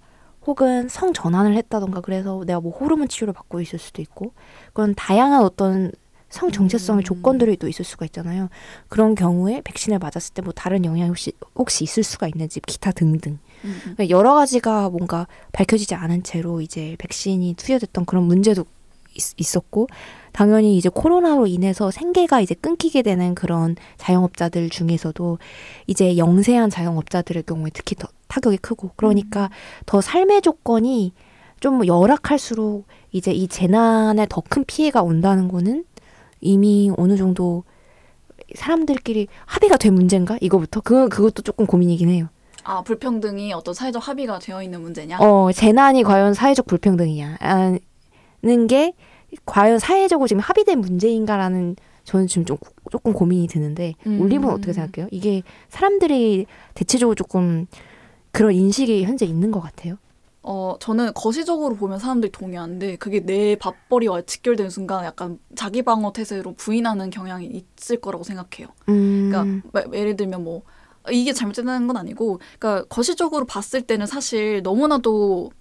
혹은 0.47 0.87
성 0.87 1.11
전환을 1.11 1.55
했다던가 1.55 1.99
그래서 1.99 2.41
내가 2.45 2.61
뭐 2.61 2.71
호르몬 2.71 3.09
치료를 3.09 3.33
받고 3.33 3.59
있을 3.59 3.79
수도 3.79 4.01
있고 4.01 4.31
그런 4.71 4.95
다양한 4.95 5.43
어떤 5.43 5.91
성 6.31 6.49
정체성의 6.51 7.01
음. 7.01 7.03
조건들이 7.03 7.57
또 7.57 7.67
있을 7.67 7.85
수가 7.85 8.05
있잖아요. 8.07 8.49
그런 8.89 9.13
경우에 9.15 9.61
백신을 9.63 9.99
맞았을 9.99 10.33
때 10.33 10.41
뭐 10.41 10.51
다른 10.53 10.83
영향이 10.85 11.09
혹시 11.09 11.33
혹시 11.55 11.83
있을 11.83 12.01
수가 12.03 12.27
있는지 12.27 12.59
기타 12.61 12.91
등등 12.91 13.33
음, 13.63 13.69
음. 13.69 13.79
그러니까 13.95 14.09
여러 14.09 14.33
가지가 14.33 14.89
뭔가 14.89 15.27
밝혀지지 15.51 15.93
않은 15.93 16.23
채로 16.23 16.61
이제 16.61 16.95
백신이 16.97 17.53
투여됐던 17.55 18.05
그런 18.05 18.23
문제도 18.23 18.65
있, 19.13 19.55
었고 19.57 19.87
당연히 20.31 20.77
이제 20.77 20.87
코로나로 20.89 21.45
인해서 21.45 21.91
생계가 21.91 22.39
이제 22.39 22.55
끊기게 22.55 23.01
되는 23.01 23.35
그런 23.35 23.75
자영업자들 23.97 24.69
중에서도 24.69 25.37
이제 25.87 26.17
영세한 26.17 26.69
자영업자들의 26.69 27.43
경우에 27.43 27.69
특히 27.73 27.95
더 27.97 28.07
타격이 28.29 28.57
크고 28.57 28.91
그러니까 28.95 29.43
음. 29.45 29.83
더 29.85 29.99
삶의 30.01 30.41
조건이 30.41 31.11
좀 31.59 31.85
열악할수록 31.85 32.87
이제 33.11 33.31
이 33.31 33.47
재난에 33.47 34.25
더 34.29 34.41
큰 34.49 34.63
피해가 34.65 35.03
온다는 35.03 35.49
거는 35.49 35.83
이미 36.41 36.91
어느 36.97 37.15
정도 37.15 37.63
사람들끼리 38.55 39.27
합의가 39.45 39.77
된 39.77 39.93
문제인가? 39.93 40.37
이거부터 40.41 40.81
그 40.81 41.07
그것도 41.07 41.43
조금 41.43 41.65
고민이긴 41.65 42.09
해요. 42.09 42.27
아 42.63 42.81
불평등이 42.81 43.53
어떤 43.53 43.73
사회적 43.73 44.07
합의가 44.07 44.39
되어 44.39 44.61
있는 44.61 44.81
문제냐? 44.81 45.19
어 45.19 45.51
재난이 45.51 46.03
과연 46.03 46.33
사회적 46.33 46.65
불평등이냐? 46.65 47.37
하는 47.39 48.67
게 48.67 48.93
과연 49.45 49.79
사회적으로 49.79 50.27
지금 50.27 50.41
합의된 50.41 50.79
문제인가라는 50.79 51.75
저는 52.03 52.27
지금 52.27 52.45
좀 52.45 52.57
조금 52.91 53.13
고민이 53.13 53.47
드는데 53.47 53.93
음. 54.05 54.19
올림은 54.19 54.49
어떻게 54.49 54.73
생각해요? 54.73 55.07
이게 55.11 55.43
사람들이 55.69 56.45
대체적으로 56.73 57.15
조금 57.15 57.67
그런 58.31 58.53
인식이 58.53 59.03
현재 59.05 59.25
있는 59.25 59.51
것 59.51 59.61
같아요. 59.61 59.97
어, 60.43 60.75
저는 60.79 61.13
거시적으로 61.13 61.75
보면 61.75 61.99
사람들이 61.99 62.31
동의하는데 62.31 62.95
그게 62.95 63.19
내 63.19 63.55
밥벌이와 63.55 64.23
직결되는 64.23 64.69
순간 64.71 65.05
약간 65.05 65.37
자기 65.55 65.83
방어 65.83 66.13
태세로 66.13 66.53
부인하는 66.55 67.09
경향이 67.11 67.63
있을 67.77 68.01
거라고 68.01 68.23
생각해요. 68.23 68.67
음. 68.89 69.61
그러니까 69.71 69.97
예를 69.97 70.15
들면 70.15 70.43
뭐 70.43 70.63
이게 71.09 71.33
잘못된다는 71.33 71.87
건 71.87 71.97
아니고 71.97 72.39
그러니까 72.59 72.87
거시적으로 72.89 73.45
봤을 73.45 73.81
때는 73.81 74.05
사실 74.05 74.61
너무나도 74.63 75.51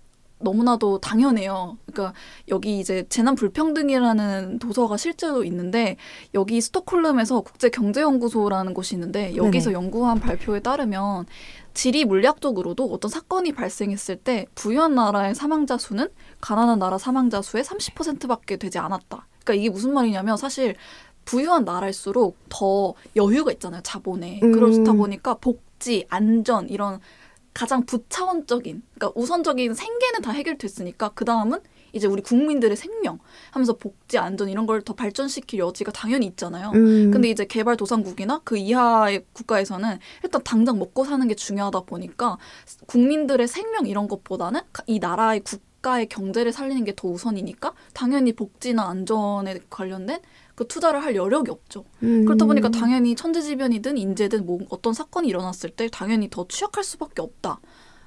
너무나도 0.41 1.01
당연해요. 1.01 1.77
그러니까 1.87 2.15
여기 2.49 2.81
이제 2.81 3.05
재난 3.09 3.35
불평등이라는 3.35 4.59
도서가 4.59 4.97
실제로 4.97 5.45
있는데 5.45 5.97
여기 6.35 6.61
스톡홀름에서 6.61 7.43
국제 7.43 7.69
경제 7.69 8.01
연구소라는 8.01 8.75
곳이 8.75 8.95
있는데 8.95 9.37
여기서 9.37 9.71
네네. 9.71 9.75
연구한 9.85 10.19
발표에 10.19 10.61
따르면 10.61 11.27
지리 11.75 12.05
물리학적으로도 12.05 12.93
어떤 12.93 13.11
사건이 13.11 13.53
발생했을 13.53 14.17
때 14.17 14.47
부유한 14.55 14.95
나라의 14.95 15.35
사망자 15.35 15.79
수는 15.79 16.09
가난한 16.41 16.79
나라 16.79 16.99
사망자 16.99 17.43
수의 17.43 17.65
30%밖에 17.65 18.57
되지 18.57 18.79
않았다. 18.79 19.27
그러니까 19.45 19.55
이게 19.55 19.71
무슨 19.71 19.95
말이냐면 19.95 20.37
사실 20.37 20.77
부유한 21.25 21.65
나라일수록 21.65 22.37
더 22.49 22.95
여유가 23.17 23.53
있잖아요, 23.53 23.83
자본에. 23.83 24.41
음. 24.43 24.53
그렇다 24.53 24.93
보니까 24.93 25.35
복지, 25.35 26.07
안전 26.09 26.69
이런 26.69 27.01
가장 27.55 27.85
부차원적인, 27.85 28.83
그러니까 28.95 29.21
우선적인 29.21 29.75
생계는 29.75 30.23
다 30.23 30.33
해결됐으니까 30.33 31.11
그 31.11 31.25
다음은 31.25 31.61
이제 31.93 32.07
우리 32.07 32.23
국민들의 32.23 32.77
생명 32.77 33.19
하면서 33.51 33.73
복지 33.75 34.19
안전 34.19 34.49
이런 34.49 34.67
걸 34.67 34.81
더 34.83 34.95
발전시킬 34.95 35.59
여지가 35.59 35.93
당연히 35.93 36.27
있잖아요. 36.27 36.71
음. 36.75 37.11
근데 37.11 37.29
이제 37.29 37.45
개발도상국이나 37.45 38.41
그 38.45 38.57
이하의 38.57 39.25
국가에서는 39.35 39.99
일단 40.25 40.43
당장 40.43 40.79
먹고 40.79 41.05
사는 41.05 41.27
게 41.29 41.35
중요하다 41.35 41.81
보니까 41.83 42.39
국민들의 42.87 43.47
생명 43.47 43.87
이런 43.87 44.09
것보다는 44.09 44.61
이 44.87 44.99
나라의 44.99 45.41
국 45.41 45.61
가의 45.83 46.09
경제를 46.11 46.53
살리는 46.53 46.85
게 46.85 46.93
더 46.95 47.09
우선이니까 47.09 47.73
당연히 47.95 48.35
복지나 48.35 48.87
안전에 48.89 49.61
관련된 49.71 50.21
그 50.55 50.67
투자를 50.67 51.03
할 51.03 51.17
여력이 51.17 51.51
없죠. 51.51 51.87
음. 52.03 52.27
그렇다 52.27 52.45
보니까 52.45 52.69
당연히 52.69 53.17
천재지변이든 53.17 53.97
인재든 53.97 54.45
뭐 54.45 54.59
어떤 54.69 54.93
사건이 54.93 55.27
일어났을 55.29 55.71
때 55.71 55.89
당연히 55.91 56.29
더 56.29 56.47
취약할 56.47 56.85
수밖에 56.85 57.23
없다. 57.23 57.61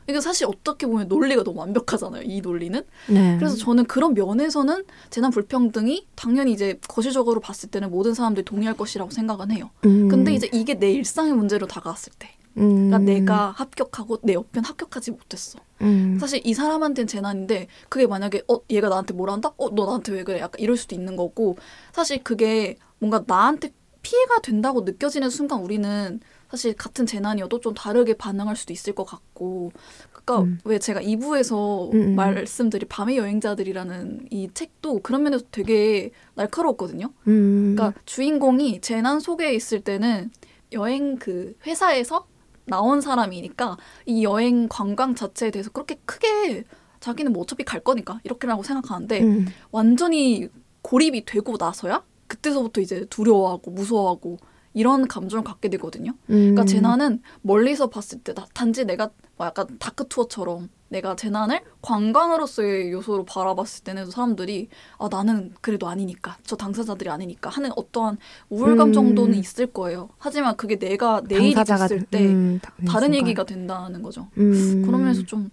이게 0.07 0.19
사실 0.21 0.47
어떻게 0.47 0.85
보면 0.87 1.07
논리가 1.07 1.43
너무 1.43 1.59
완벽하잖아요. 1.59 2.23
이 2.23 2.41
논리는. 2.41 2.81
네. 3.09 3.37
그래서 3.37 3.55
저는 3.55 3.85
그런 3.85 4.13
면에서는 4.13 4.83
재난 5.09 5.31
불평등이 5.31 6.07
당연히 6.15 6.51
이제 6.51 6.79
거시적으로 6.87 7.39
봤을 7.39 7.69
때는 7.69 7.89
모든 7.91 8.13
사람들이 8.13 8.43
동의할 8.45 8.75
것이라고 8.75 9.11
생각은 9.11 9.51
해요. 9.51 9.69
음. 9.85 10.07
근데 10.09 10.33
이제 10.33 10.49
이게 10.51 10.73
내 10.75 10.91
일상의 10.91 11.33
문제로 11.33 11.67
다가왔을 11.67 12.13
때. 12.19 12.29
그러니까 12.53 12.97
음. 12.97 13.05
내가 13.05 13.49
합격하고 13.51 14.19
내 14.21 14.33
옆엔 14.33 14.63
합격하지 14.63 15.11
못했어. 15.11 15.57
음. 15.81 16.17
사실 16.19 16.39
이 16.43 16.53
사람한테는 16.53 17.07
재난인데 17.07 17.67
그게 17.89 18.05
만약에 18.05 18.43
어 18.47 18.59
얘가 18.69 18.89
나한테 18.89 19.13
뭘 19.15 19.31
한다? 19.31 19.53
어 19.57 19.69
너 19.73 19.85
나한테 19.87 20.11
왜 20.11 20.23
그래? 20.23 20.39
약간 20.39 20.59
이럴 20.61 20.77
수도 20.77 20.93
있는 20.93 21.15
거고 21.15 21.57
사실 21.93 22.23
그게 22.23 22.77
뭔가 22.99 23.23
나한테 23.25 23.73
피해가 24.03 24.41
된다고 24.41 24.81
느껴지는 24.81 25.29
순간 25.31 25.61
우리는 25.61 26.19
사실 26.53 26.75
같은 26.75 27.07
재난이어도 27.07 27.61
좀 27.61 27.73
다르게 27.73 28.13
반응할 28.13 28.55
수도 28.55 28.73
있을 28.73 28.93
것 28.93 29.05
같고 29.05 29.71
그러니까 30.11 30.41
음. 30.41 30.59
왜 30.65 30.77
제가 30.77 31.01
2부에서 31.01 31.91
음, 31.95 31.99
음. 31.99 32.15
말씀드린 32.15 32.87
밤의 32.87 33.17
여행자들이라는 33.17 34.27
이 34.29 34.49
책도 34.53 34.99
그런 34.99 35.23
면에서 35.23 35.45
되게 35.49 36.11
날카로웠거든요. 36.35 37.11
음. 37.27 37.73
그러니까 37.75 37.99
주인공이 38.05 38.81
재난 38.81 39.19
속에 39.19 39.55
있을 39.55 39.81
때는 39.81 40.29
여행 40.73 41.17
그 41.17 41.55
회사에서 41.65 42.27
나온 42.65 43.01
사람이니까 43.01 43.77
이 44.05 44.23
여행 44.23 44.67
관광 44.69 45.15
자체에 45.15 45.49
대해서 45.49 45.71
그렇게 45.71 45.95
크게 46.05 46.65
자기는 46.99 47.33
뭐 47.33 47.41
어차피 47.41 47.63
갈 47.63 47.79
거니까 47.79 48.19
이렇게라고 48.23 48.61
생각하는데 48.61 49.21
음. 49.23 49.47
완전히 49.71 50.49
고립이 50.83 51.25
되고 51.25 51.55
나서야 51.57 52.03
그때서부터 52.27 52.79
이제 52.79 53.05
두려워하고 53.09 53.71
무서워하고 53.71 54.37
이런 54.73 55.07
감정을 55.07 55.43
갖게 55.43 55.69
되거든요. 55.69 56.13
그러니까 56.25 56.33
음. 56.33 56.55
그러니까 56.55 56.65
재난은 56.65 57.21
멀리서 57.41 57.89
봤을 57.89 58.19
때 58.19 58.33
단지 58.53 58.85
내가 58.85 59.09
뭐 59.37 59.47
약간 59.47 59.67
다크 59.79 60.07
투어처럼 60.07 60.69
내가 60.89 61.15
재난을 61.15 61.61
관광으로서의 61.81 62.91
요소로 62.91 63.25
바라봤을 63.25 63.83
때는 63.83 64.09
사람들이 64.11 64.69
아 64.99 65.07
나는 65.09 65.53
그래도 65.61 65.87
아니니까 65.87 66.37
저 66.43 66.55
당사자들이 66.55 67.09
아니니까 67.09 67.49
하는 67.49 67.71
어떠한 67.75 68.17
우울감 68.49 68.89
음. 68.89 68.93
정도는 68.93 69.37
있을 69.39 69.67
거예요. 69.67 70.09
하지만 70.19 70.55
그게 70.55 70.77
내가 70.77 71.21
내일이 71.27 71.55
됐을 71.55 72.03
때 72.03 72.27
음, 72.27 72.59
다른 72.87 73.07
순간. 73.07 73.13
얘기가 73.15 73.43
된다는 73.43 74.03
거죠. 74.03 74.27
음. 74.37 74.83
그러면서 74.85 75.23
좀 75.23 75.49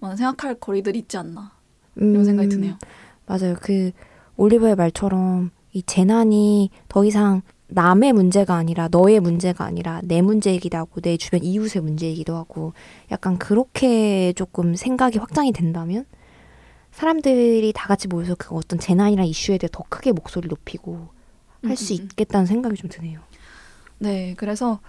많은 0.00 0.16
생각할 0.16 0.54
거리들이 0.54 1.00
있지 1.00 1.18
않나 1.18 1.52
이런 1.96 2.16
음. 2.16 2.24
생각이 2.24 2.48
드네요. 2.48 2.78
맞아요. 3.26 3.56
그 3.60 3.92
올리버의 4.36 4.76
말처럼 4.76 5.50
이 5.72 5.82
재난이 5.82 6.70
더 6.88 7.04
이상 7.04 7.42
남의 7.72 8.12
문제가 8.12 8.54
아니라 8.56 8.88
너의 8.90 9.20
문제가 9.20 9.64
아니라 9.64 10.00
내 10.04 10.22
문제이기도 10.22 10.76
하고 10.76 11.00
내 11.00 11.16
주변 11.16 11.42
이웃의 11.42 11.82
문제이기도 11.82 12.36
하고 12.36 12.72
약간 13.10 13.38
그렇게 13.38 14.32
조금 14.34 14.74
생각이 14.74 15.18
확장이 15.18 15.52
된다면 15.52 16.04
사람들이 16.92 17.72
다 17.74 17.86
같이 17.86 18.08
모여서 18.08 18.34
그 18.38 18.54
어떤 18.54 18.78
재난이나 18.78 19.24
이슈에 19.24 19.58
대해 19.58 19.68
더 19.72 19.84
크게 19.88 20.12
목소리를 20.12 20.48
높이고 20.48 21.08
할수 21.62 21.94
음, 21.94 21.96
음, 21.96 22.00
음. 22.00 22.04
있겠다는 22.04 22.46
생각이 22.46 22.76
좀 22.76 22.90
드네요. 22.90 23.20
네, 23.98 24.34
그래서 24.36 24.80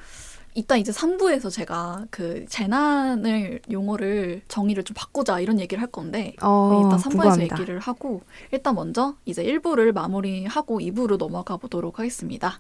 이따 0.54 0.76
이제 0.76 0.92
3부에서 0.92 1.50
제가 1.50 2.06
그 2.10 2.46
재난을 2.50 3.62
용어를 3.72 4.42
정의를 4.48 4.84
좀 4.84 4.94
바꾸자 4.96 5.40
이런 5.40 5.60
얘기를 5.60 5.82
할 5.82 5.90
건데 5.90 6.36
어, 6.42 6.82
이따 6.86 6.98
3부에서 6.98 7.12
궁금합니다. 7.12 7.58
얘기를 7.58 7.80
하고 7.80 8.22
일단 8.52 8.76
먼저 8.76 9.16
이제 9.26 9.44
1부를 9.44 9.94
마무리하고 9.94 10.80
2부로 10.80 11.18
넘어가 11.18 11.58
보도록 11.58 12.00
하겠습니다. 12.00 12.60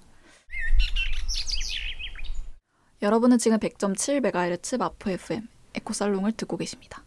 여러분은 3.02 3.40
지금 3.40 3.58
100.7MHz 3.58 4.78
마포 4.78 5.10
FM 5.10 5.48
에코살롱을 5.74 6.34
듣고 6.34 6.58
계십니다. 6.58 7.04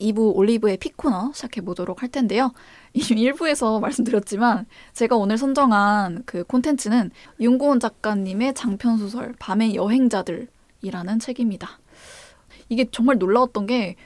2부 0.00 0.34
올리브의 0.34 0.78
피코너 0.78 1.32
시작해 1.34 1.60
보도록 1.60 2.02
할 2.02 2.08
텐데요. 2.08 2.52
이미 2.94 3.30
1부에서 3.30 3.80
말씀드렸지만 3.82 4.66
제가 4.94 5.16
오늘 5.16 5.36
선정한 5.36 6.22
그 6.24 6.44
콘텐츠는 6.44 7.10
윤고은 7.38 7.80
작가님의 7.80 8.54
장편 8.54 8.98
소설 8.98 9.34
밤의 9.38 9.74
여행자들이라는 9.74 11.18
책입니다. 11.20 11.78
이게 12.68 12.86
정말 12.90 13.18
놀라웠던 13.18 13.66
게 13.66 13.96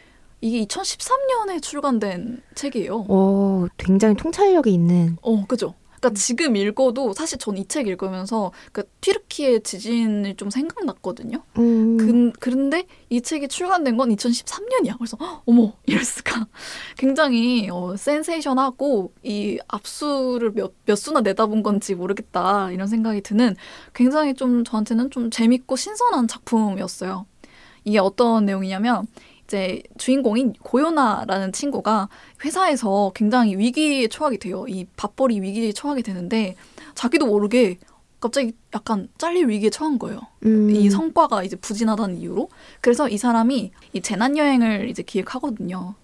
이게 0.40 0.64
2013년에 0.64 1.62
출간된 1.62 2.42
책이에요. 2.54 3.06
오, 3.08 3.68
굉장히 3.78 4.14
통찰력이 4.16 4.72
있는. 4.72 5.16
어, 5.22 5.46
그죠. 5.46 5.74
그러니까 6.04 6.08
음. 6.10 6.14
지금 6.14 6.56
읽어도 6.56 7.12
사실 7.14 7.38
전 7.38 7.56
이 7.56 7.64
책 7.66 7.88
읽으면서 7.88 8.52
그 8.72 8.82
튀르키의 9.00 9.62
지진이 9.62 10.36
좀 10.36 10.50
생각났거든요. 10.50 11.42
음. 11.58 11.96
그, 11.96 12.32
그런데 12.38 12.84
이 13.08 13.20
책이 13.22 13.48
출간된 13.48 13.96
건 13.96 14.10
2013년이야. 14.10 14.98
그래서 14.98 15.16
어머 15.46 15.72
이럴 15.86 16.04
수가 16.04 16.46
굉장히 16.98 17.68
어, 17.70 17.96
센세이션하고 17.96 19.12
이 19.22 19.58
압수를 19.68 20.52
몇, 20.52 20.72
몇 20.84 20.96
수나 20.96 21.20
내다본 21.22 21.62
건지 21.62 21.94
모르겠다 21.94 22.70
이런 22.70 22.86
생각이 22.86 23.22
드는 23.22 23.56
굉장히 23.94 24.34
좀 24.34 24.64
저한테는 24.64 25.10
좀 25.10 25.30
재밌고 25.30 25.76
신선한 25.76 26.28
작품이었어요. 26.28 27.26
이게 27.84 27.98
어떤 27.98 28.44
내용이냐면 28.46 29.06
이제 29.44 29.82
주인공인 29.98 30.54
고요나라는 30.62 31.52
친구가 31.52 32.08
회사에서 32.44 33.12
굉장히 33.14 33.56
위기에 33.56 34.08
처하게 34.08 34.38
돼요. 34.38 34.64
이 34.68 34.86
밥벌이 34.96 35.40
위기에 35.40 35.72
처하게 35.72 36.02
되는데 36.02 36.56
자기도 36.94 37.26
모르게 37.26 37.78
갑자기 38.20 38.52
약간 38.74 39.08
잘릴 39.18 39.48
위기에 39.48 39.68
처한 39.68 39.98
거예요. 39.98 40.20
음. 40.46 40.70
이 40.70 40.88
성과가 40.88 41.44
이제 41.44 41.56
부진하다는 41.56 42.16
이유로. 42.18 42.48
그래서 42.80 43.08
이 43.08 43.18
사람이 43.18 43.70
이 43.92 44.00
재난 44.00 44.38
여행을 44.38 44.88
이제 44.88 45.02
기획하거든요. 45.02 45.94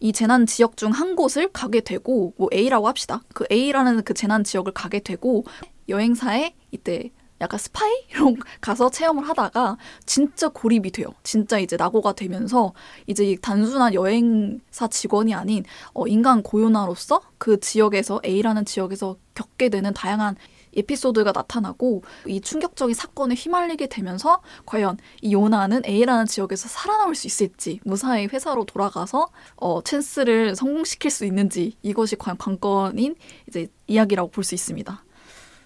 이 0.00 0.12
재난 0.12 0.46
지역 0.46 0.76
중 0.76 0.90
한 0.90 1.16
곳을 1.16 1.48
가게 1.52 1.80
되고 1.80 2.32
뭐 2.38 2.48
A라고 2.52 2.88
합시다. 2.88 3.20
그 3.34 3.44
A라는 3.50 4.02
그 4.04 4.14
재난 4.14 4.42
지역을 4.42 4.72
가게 4.72 5.00
되고 5.00 5.44
여행사에 5.88 6.54
이때 6.70 7.10
약간 7.40 7.58
스파이로 7.58 8.36
가서 8.60 8.90
체험을 8.90 9.28
하다가 9.28 9.76
진짜 10.04 10.48
고립이 10.48 10.90
돼요. 10.90 11.08
진짜 11.22 11.58
이제 11.58 11.76
낙오가 11.76 12.12
되면서 12.14 12.72
이제 13.06 13.36
단순한 13.40 13.94
여행사 13.94 14.88
직원이 14.88 15.34
아닌 15.34 15.64
어, 15.92 16.06
인간 16.06 16.42
고요나로서 16.42 17.20
그 17.38 17.60
지역에서 17.60 18.20
A라는 18.24 18.64
지역에서 18.64 19.16
겪게 19.34 19.68
되는 19.68 19.92
다양한 19.92 20.36
에피소드가 20.76 21.32
나타나고 21.32 22.02
이 22.26 22.40
충격적인 22.40 22.94
사건에 22.94 23.34
휘말리게 23.34 23.86
되면서 23.86 24.42
과연 24.66 24.98
이 25.22 25.32
요나는 25.32 25.82
A라는 25.86 26.26
지역에서 26.26 26.68
살아남을 26.68 27.14
수 27.14 27.26
있을지 27.26 27.80
무사히 27.84 28.26
회사로 28.26 28.64
돌아가서 28.64 29.28
어, 29.56 29.82
찬스를 29.82 30.54
성공시킬 30.54 31.10
수 31.10 31.24
있는지 31.24 31.76
이것이 31.82 32.16
과연 32.16 32.36
관건인 32.38 33.16
이제 33.48 33.68
이야기라고 33.86 34.30
볼 34.30 34.44
수 34.44 34.54
있습니다. 34.54 35.02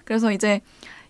그래서 0.05 0.33
이제 0.33 0.61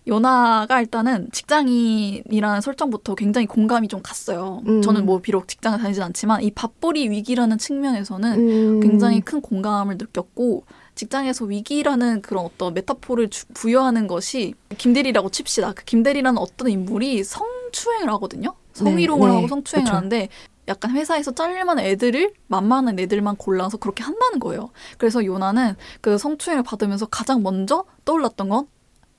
요나가 0.07 0.79
일단은 0.81 1.29
직장인이라는 1.31 2.61
설정부터 2.61 3.15
굉장히 3.15 3.45
공감이 3.45 3.87
좀 3.87 4.01
갔어요. 4.01 4.61
음. 4.67 4.81
저는 4.81 5.05
뭐 5.05 5.19
비록 5.19 5.47
직장을 5.47 5.77
다니진 5.79 6.01
않지만 6.03 6.41
이 6.43 6.51
밥벌이 6.51 7.09
위기라는 7.09 7.57
측면에서는 7.57 8.39
음. 8.39 8.79
굉장히 8.79 9.21
큰 9.21 9.41
공감을 9.41 9.97
느꼈고 9.97 10.63
직장에서 10.95 11.45
위기라는 11.45 12.21
그런 12.21 12.45
어떤 12.45 12.73
메타포를 12.73 13.29
주- 13.29 13.45
부여하는 13.53 14.07
것이 14.07 14.55
김대리라고 14.77 15.29
칩시다. 15.29 15.73
그 15.73 15.83
김대리라는 15.85 16.37
어떤 16.39 16.69
인물이 16.69 17.23
성추행을 17.23 18.09
하거든요. 18.13 18.55
성희롱을 18.73 19.29
네, 19.29 19.35
하고 19.35 19.47
성추행을 19.47 19.85
그쵸. 19.85 19.95
하는데 19.95 20.29
약간 20.67 20.91
회사에서 20.91 21.31
잘릴만한 21.31 21.85
애들을 21.85 22.33
만만한 22.47 22.97
애들만 22.99 23.35
골라서 23.35 23.77
그렇게 23.77 24.03
한다는 24.03 24.39
거예요. 24.39 24.69
그래서 24.97 25.23
요나는 25.25 25.75
그 26.01 26.17
성추행을 26.17 26.63
받으면서 26.63 27.05
가장 27.07 27.43
먼저 27.43 27.83
떠올랐던 28.05 28.49
건 28.49 28.67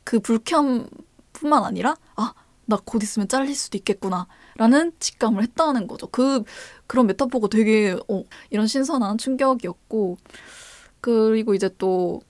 그 0.05 0.21
불쾌함뿐만 0.21 1.65
아니라 1.65 1.97
아 2.17 2.35
나 2.67 2.79
곧 2.85 3.03
있으면 3.03 3.29
잘릴 3.29 3.55
수도 3.55 3.77
있겠구나 3.79 4.27
라는 4.57 4.93
직감을 4.99 5.43
했다는 5.43 5.87
거죠. 5.87 6.07
그 6.07 6.45
그런 6.87 7.07
메타포가 7.07 7.49
되게 7.49 7.97
어, 8.09 8.23
이런 8.51 8.67
신선한 8.67 9.19
충격이었고 9.19 10.17
그리고 11.01 11.55
이제 11.55 11.69
또 11.79 12.21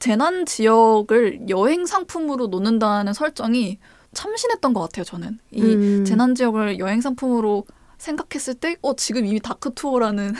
재난 0.00 0.46
지역을 0.46 1.48
여행 1.48 1.86
상품으로 1.86 2.48
놓는다는 2.48 3.12
설정이 3.12 3.78
참신했던 4.12 4.72
것 4.72 4.80
같아요. 4.80 5.04
저는 5.04 5.38
이 5.50 5.62
음. 5.62 6.04
재난 6.04 6.34
지역을 6.34 6.78
여행 6.78 7.00
상품으로 7.00 7.64
생각했을 7.98 8.54
때, 8.54 8.76
어 8.80 8.94
지금 8.94 9.26
이미 9.26 9.40
dark 9.40 9.74
tour라는 9.74 10.34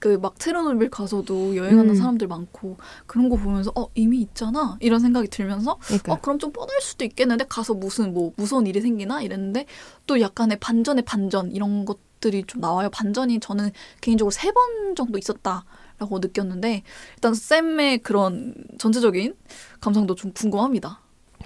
그막 0.00 0.38
체르노빌 0.40 0.90
가서도 0.90 1.56
여행하는 1.56 1.90
음. 1.90 1.94
사람들 1.94 2.26
많고 2.26 2.78
그런 3.06 3.28
거 3.28 3.36
보면서 3.36 3.70
어 3.76 3.86
이미 3.94 4.20
있잖아 4.22 4.76
이런 4.80 4.98
생각이 4.98 5.28
들면서 5.28 5.76
그러니까. 5.82 6.12
어 6.14 6.18
그럼 6.20 6.38
좀 6.38 6.52
뻔할 6.52 6.80
수도 6.80 7.04
있겠는데 7.04 7.44
가서 7.48 7.74
무슨 7.74 8.12
뭐 8.12 8.32
무서운 8.36 8.66
일이 8.66 8.80
생기나 8.80 9.22
이랬는데 9.22 9.66
또 10.06 10.20
약간의 10.20 10.58
반전의 10.58 11.04
반전 11.04 11.52
이런 11.52 11.84
것들이 11.84 12.44
좀 12.46 12.60
나와요. 12.60 12.88
반전이 12.90 13.40
저는 13.40 13.70
개인적으로 14.00 14.30
세 14.32 14.50
번 14.52 14.94
정도 14.96 15.18
있었다 15.18 15.64
라고 15.98 16.18
느꼈는데 16.18 16.82
일단 17.16 17.34
쌤의 17.34 17.98
그런 17.98 18.54
전체적인 18.78 19.34
감상도 19.80 20.14
좀 20.14 20.32
궁금합니다. 20.32 21.00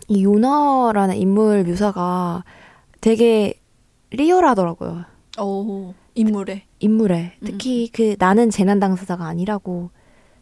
이 0.08 0.22
요나라는 0.24 1.16
인물 1.16 1.64
묘사가 1.64 2.44
되게 3.00 3.60
리얼하더라고요. 4.10 5.04
어 5.38 5.94
인물에 6.14 6.64
인물에 6.85 7.33
특히 7.44 7.88
그 7.92 8.16
나는 8.18 8.51
재난 8.51 8.79
당사자가 8.79 9.27
아니라고 9.27 9.90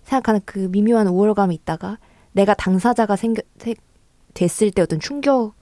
생각하는 0.02 0.40
그 0.44 0.58
미묘한 0.70 1.06
우월감이 1.06 1.54
있다가 1.54 1.98
내가 2.32 2.54
당사자가 2.54 3.14
생겨 3.16 3.42
세- 3.58 3.74
됐을 4.34 4.70
때 4.72 4.82
어떤 4.82 4.98
충격에 4.98 5.52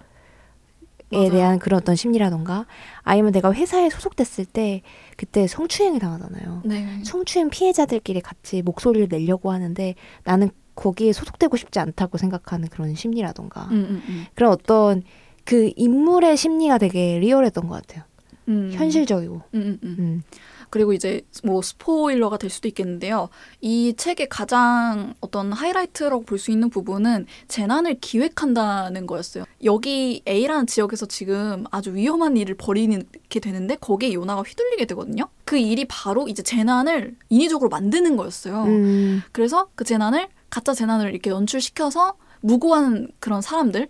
맞아요. 1.13 1.31
대한 1.31 1.59
그런 1.59 1.81
어떤 1.81 1.97
심리라던가 1.97 2.67
아니면 3.03 3.33
내가 3.33 3.53
회사에 3.53 3.91
소속됐을 3.91 4.45
때 4.47 4.83
그때 5.17 5.47
성추행을 5.47 5.99
당하잖아요. 5.99 6.63
네. 6.65 7.03
성추행 7.05 7.51
피해자들끼리 7.51 8.21
같이 8.21 8.63
목소리를 8.63 9.09
내려고 9.11 9.51
하는데 9.53 9.95
나는 10.25 10.51
거기에 10.77 11.13
소속되고 11.13 11.57
싶지 11.59 11.79
않다고 11.79 12.17
생각하는 12.17 12.69
그런 12.69 12.95
심리라던가 12.95 13.65
음, 13.73 13.87
음, 13.91 14.03
음. 14.09 14.25
그런 14.35 14.53
어떤 14.53 15.03
그 15.45 15.71
인물의 15.77 16.37
심리가 16.39 16.79
되게 16.79 17.19
리얼했던 17.19 17.67
것 17.69 17.75
같아요. 17.83 18.05
음. 18.49 18.71
현실적이고. 18.73 19.43
음, 19.55 19.79
음, 19.83 19.97
음. 19.99 20.23
음. 20.71 20.81
그리고 20.81 20.93
이제 20.93 21.23
뭐 21.45 21.63
스포일러가 21.63 22.37
될 22.39 22.51
수도 22.51 22.69
있겠는데요. 22.69 23.29
이 23.61 23.95
책의 23.97 24.29
가장 24.29 25.15
어떤 25.21 25.53
하이라이트라고 25.53 26.25
볼 26.25 26.41
수 26.41 26.51
있는 26.51 26.71
부분은 26.71 27.27
재난을 27.49 27.99
기획한다는 28.01 29.07
거였어요. 29.07 29.45
여기 29.65 30.23
A라는 30.27 30.67
지역에서 30.67 31.05
지금 31.07 31.65
아주 31.71 31.95
위험한 31.95 32.37
일을 32.39 32.55
벌이게 32.57 33.41
되는데 33.41 33.77
거기에 33.77 34.15
요나가 34.15 34.41
휘둘리게 34.43 34.87
되거든요. 34.87 35.29
그 35.45 35.59
일이 35.59 35.85
바로 35.87 36.29
이제 36.29 36.43
재난을 36.43 37.15
인위적으로 37.29 37.69
만드는 37.69 38.17
거였어요. 38.17 38.65
음. 38.65 39.23
그래서 39.33 39.69
그 39.75 39.85
재난을 39.85 40.29
가짜 40.49 40.73
재난을 40.73 41.11
이렇게 41.11 41.29
연출시켜서 41.31 42.15
무고한 42.41 43.09
그런 43.21 43.43
사람들 43.43 43.89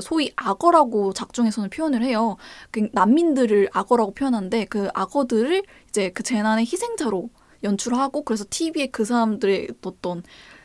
소위 0.00 0.32
악어라고 0.36 1.12
작중에서는 1.12 1.70
표현을 1.70 2.02
해요. 2.02 2.36
그 2.70 2.88
난민들을 2.92 3.70
악어라고 3.72 4.14
표현하는데 4.14 4.66
그 4.66 4.88
악어들을 4.94 5.62
이제 5.88 6.10
그 6.10 6.22
재난의 6.22 6.64
희생자로 6.66 7.28
연출하고 7.64 8.22
그래서 8.22 8.44
TV에 8.48 8.88
그 8.88 9.04
사람들의 9.04 9.68
어떤 9.84 10.22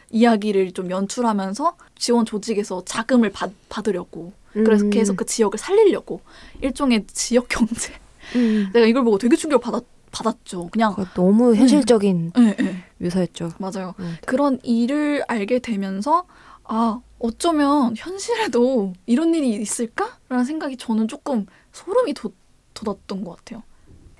이야기를 0.09 0.71
좀 0.71 0.89
연출하면서 0.89 1.75
지원 1.97 2.25
조직에서 2.25 2.83
자금을 2.85 3.31
받, 3.31 3.51
받으려고 3.69 4.33
그래서 4.53 4.85
음. 4.85 4.89
계속 4.89 5.17
그 5.17 5.25
지역을 5.25 5.59
살리려고 5.59 6.21
일종의 6.61 7.05
지역 7.07 7.47
경제. 7.49 7.93
음. 8.35 8.69
내가 8.73 8.85
이걸 8.85 9.03
보고 9.03 9.17
되게 9.17 9.35
충격 9.35 9.61
받았 9.61 9.83
받았죠. 10.09 10.69
그냥 10.71 10.95
너무 11.13 11.53
현실적인 11.53 12.31
예, 12.39 12.55
예. 12.59 12.83
묘사였죠. 12.97 13.51
맞아요. 13.59 13.93
음. 13.99 14.15
그런 14.25 14.57
일을 14.63 15.23
알게 15.27 15.59
되면서 15.59 16.23
아 16.67 17.01
어쩌면 17.19 17.95
현실에도 17.97 18.93
이런 19.05 19.33
일이 19.33 19.51
있을까 19.55 20.17
라는 20.29 20.45
생각이 20.45 20.77
저는 20.77 21.07
조금 21.07 21.45
소름이 21.71 22.13
돋, 22.13 22.33
돋았던 22.73 23.23
것 23.23 23.37
같아요. 23.37 23.63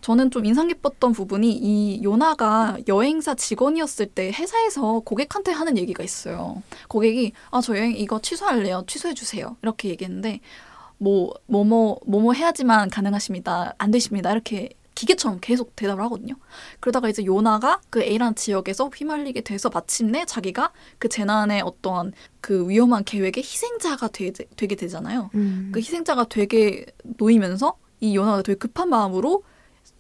저는 0.01 0.31
좀 0.31 0.45
인상 0.45 0.67
깊었던 0.67 1.12
부분이 1.12 1.51
이 1.51 2.01
요나가 2.03 2.77
여행사 2.88 3.36
직원이었을 3.36 4.05
때 4.07 4.31
회사에서 4.31 5.01
고객한테 5.01 5.51
하는 5.51 5.77
얘기가 5.77 6.03
있어요. 6.03 6.62
고객이 6.88 7.33
아 7.51 7.60
저 7.62 7.75
여행 7.77 7.93
이거 7.95 8.19
취소할래요. 8.21 8.83
취소해 8.88 9.13
주세요. 9.13 9.57
이렇게 9.63 9.89
얘기했는데 9.89 10.39
뭐 10.97 11.33
뭐뭐 11.47 11.99
뭐뭐 12.07 12.33
해야지만 12.33 12.89
가능하십니다. 12.89 13.73
안 13.77 13.91
되십니다. 13.91 14.31
이렇게 14.31 14.69
기계처럼 14.97 15.38
계속 15.41 15.75
대답을 15.75 16.03
하거든요. 16.05 16.33
그러다가 16.79 17.07
이제 17.07 17.23
요나가 17.23 17.79
그 17.91 18.01
A라는 18.01 18.33
지역에서 18.33 18.89
휘말리게 18.89 19.41
돼서 19.41 19.69
마침내 19.71 20.25
자기가 20.25 20.71
그 20.97 21.07
재난의 21.07 21.62
어떠한 21.62 22.13
그 22.41 22.67
위험한 22.67 23.03
계획의 23.03 23.43
희생자가 23.43 24.07
되, 24.07 24.31
되게 24.31 24.75
되잖아요. 24.75 25.29
음. 25.36 25.69
그 25.71 25.79
희생자가 25.79 26.25
되게 26.25 26.88
놓이면서 27.03 27.77
이 27.99 28.15
요나가 28.15 28.41
되게 28.41 28.57
급한 28.57 28.89
마음으로 28.89 29.43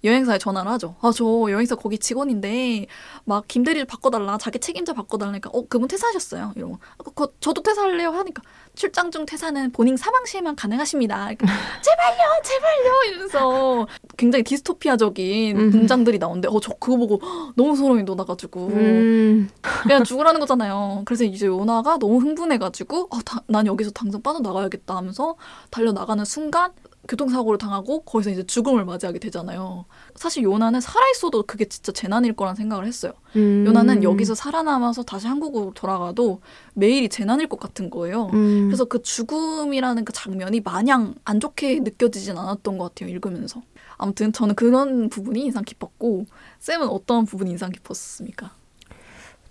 여행사에 0.03 0.39
전화를 0.39 0.71
하죠. 0.73 0.95
아, 1.01 1.11
저 1.11 1.25
여행사 1.49 1.75
거기 1.75 1.97
직원인데 1.99 2.87
막 3.25 3.47
김대리를 3.47 3.85
바꿔달라. 3.85 4.37
자기 4.37 4.59
책임자 4.59 4.93
바꿔달라니까 4.93 5.51
어 5.53 5.67
그분 5.67 5.87
퇴사하셨어요. 5.87 6.53
이러고 6.55 6.79
아, 6.97 7.03
그, 7.03 7.11
그, 7.13 7.27
저도 7.39 7.61
퇴사할래요 7.61 8.09
하니까 8.09 8.41
출장 8.77 9.09
중 9.09 9.25
퇴사는 9.25 9.71
본인 9.71 9.97
사망 9.97 10.23
시에만 10.25 10.55
가능하십니다. 10.55 11.15
그러니까 11.37 11.45
제발요, 11.81 12.41
제발요 12.43 12.93
이러면서 13.09 13.87
굉장히 14.17 14.43
디스토피아적인 14.43 15.57
음. 15.57 15.69
문장들이 15.71 16.19
나오는데 16.19 16.47
어 16.47 16.59
저 16.61 16.73
그거 16.79 16.97
보고 16.97 17.21
너무 17.55 17.75
소름이 17.75 18.05
돋아가지고 18.05 18.67
음. 18.67 19.49
그냥 19.61 20.03
죽으라는 20.03 20.39
거잖아요. 20.39 21.01
그래서 21.05 21.23
이제 21.23 21.47
요나가 21.47 21.97
너무 21.97 22.17
흥분해가지고 22.19 23.07
어, 23.09 23.19
다- 23.25 23.41
난 23.47 23.65
여기서 23.65 23.91
당장 23.91 24.21
빠져나가야겠다 24.21 24.95
하면서 24.95 25.35
달려 25.71 25.91
나가는 25.91 26.23
순간 26.25 26.71
교통사고를 27.07 27.57
당하고 27.57 28.01
거기서 28.01 28.29
이제 28.31 28.45
죽음을 28.45 28.85
맞이하게 28.85 29.19
되잖아요. 29.19 29.85
사실 30.15 30.43
요나는 30.43 30.81
살아있어도 30.81 31.43
그게 31.43 31.65
진짜 31.65 31.91
재난일 31.91 32.33
거란 32.33 32.55
생각을 32.55 32.85
했어요. 32.85 33.13
음. 33.35 33.65
요나는 33.67 34.03
여기서 34.03 34.35
살아남아서 34.35 35.03
다시 35.03 35.27
한국으로 35.27 35.73
돌아가도 35.73 36.41
매일이 36.73 37.09
재난일 37.09 37.47
것 37.47 37.59
같은 37.59 37.89
거예요. 37.89 38.29
음. 38.33 38.67
그래서 38.67 38.85
그 38.85 39.01
죽음이라는 39.01 40.05
그 40.05 40.13
장면이 40.13 40.61
마냥 40.61 41.15
안 41.23 41.39
좋게 41.39 41.79
느껴지진 41.79 42.37
않았던 42.37 42.77
것 42.77 42.95
같아요. 42.95 43.09
읽으면서. 43.09 43.61
아무튼 43.97 44.31
저는 44.31 44.55
그런 44.55 45.09
부분이 45.09 45.41
인상 45.41 45.63
깊었고 45.63 46.25
쌤은 46.59 46.87
어떤 46.87 47.25
부분이 47.25 47.51
인상 47.51 47.71
깊었습니까? 47.71 48.51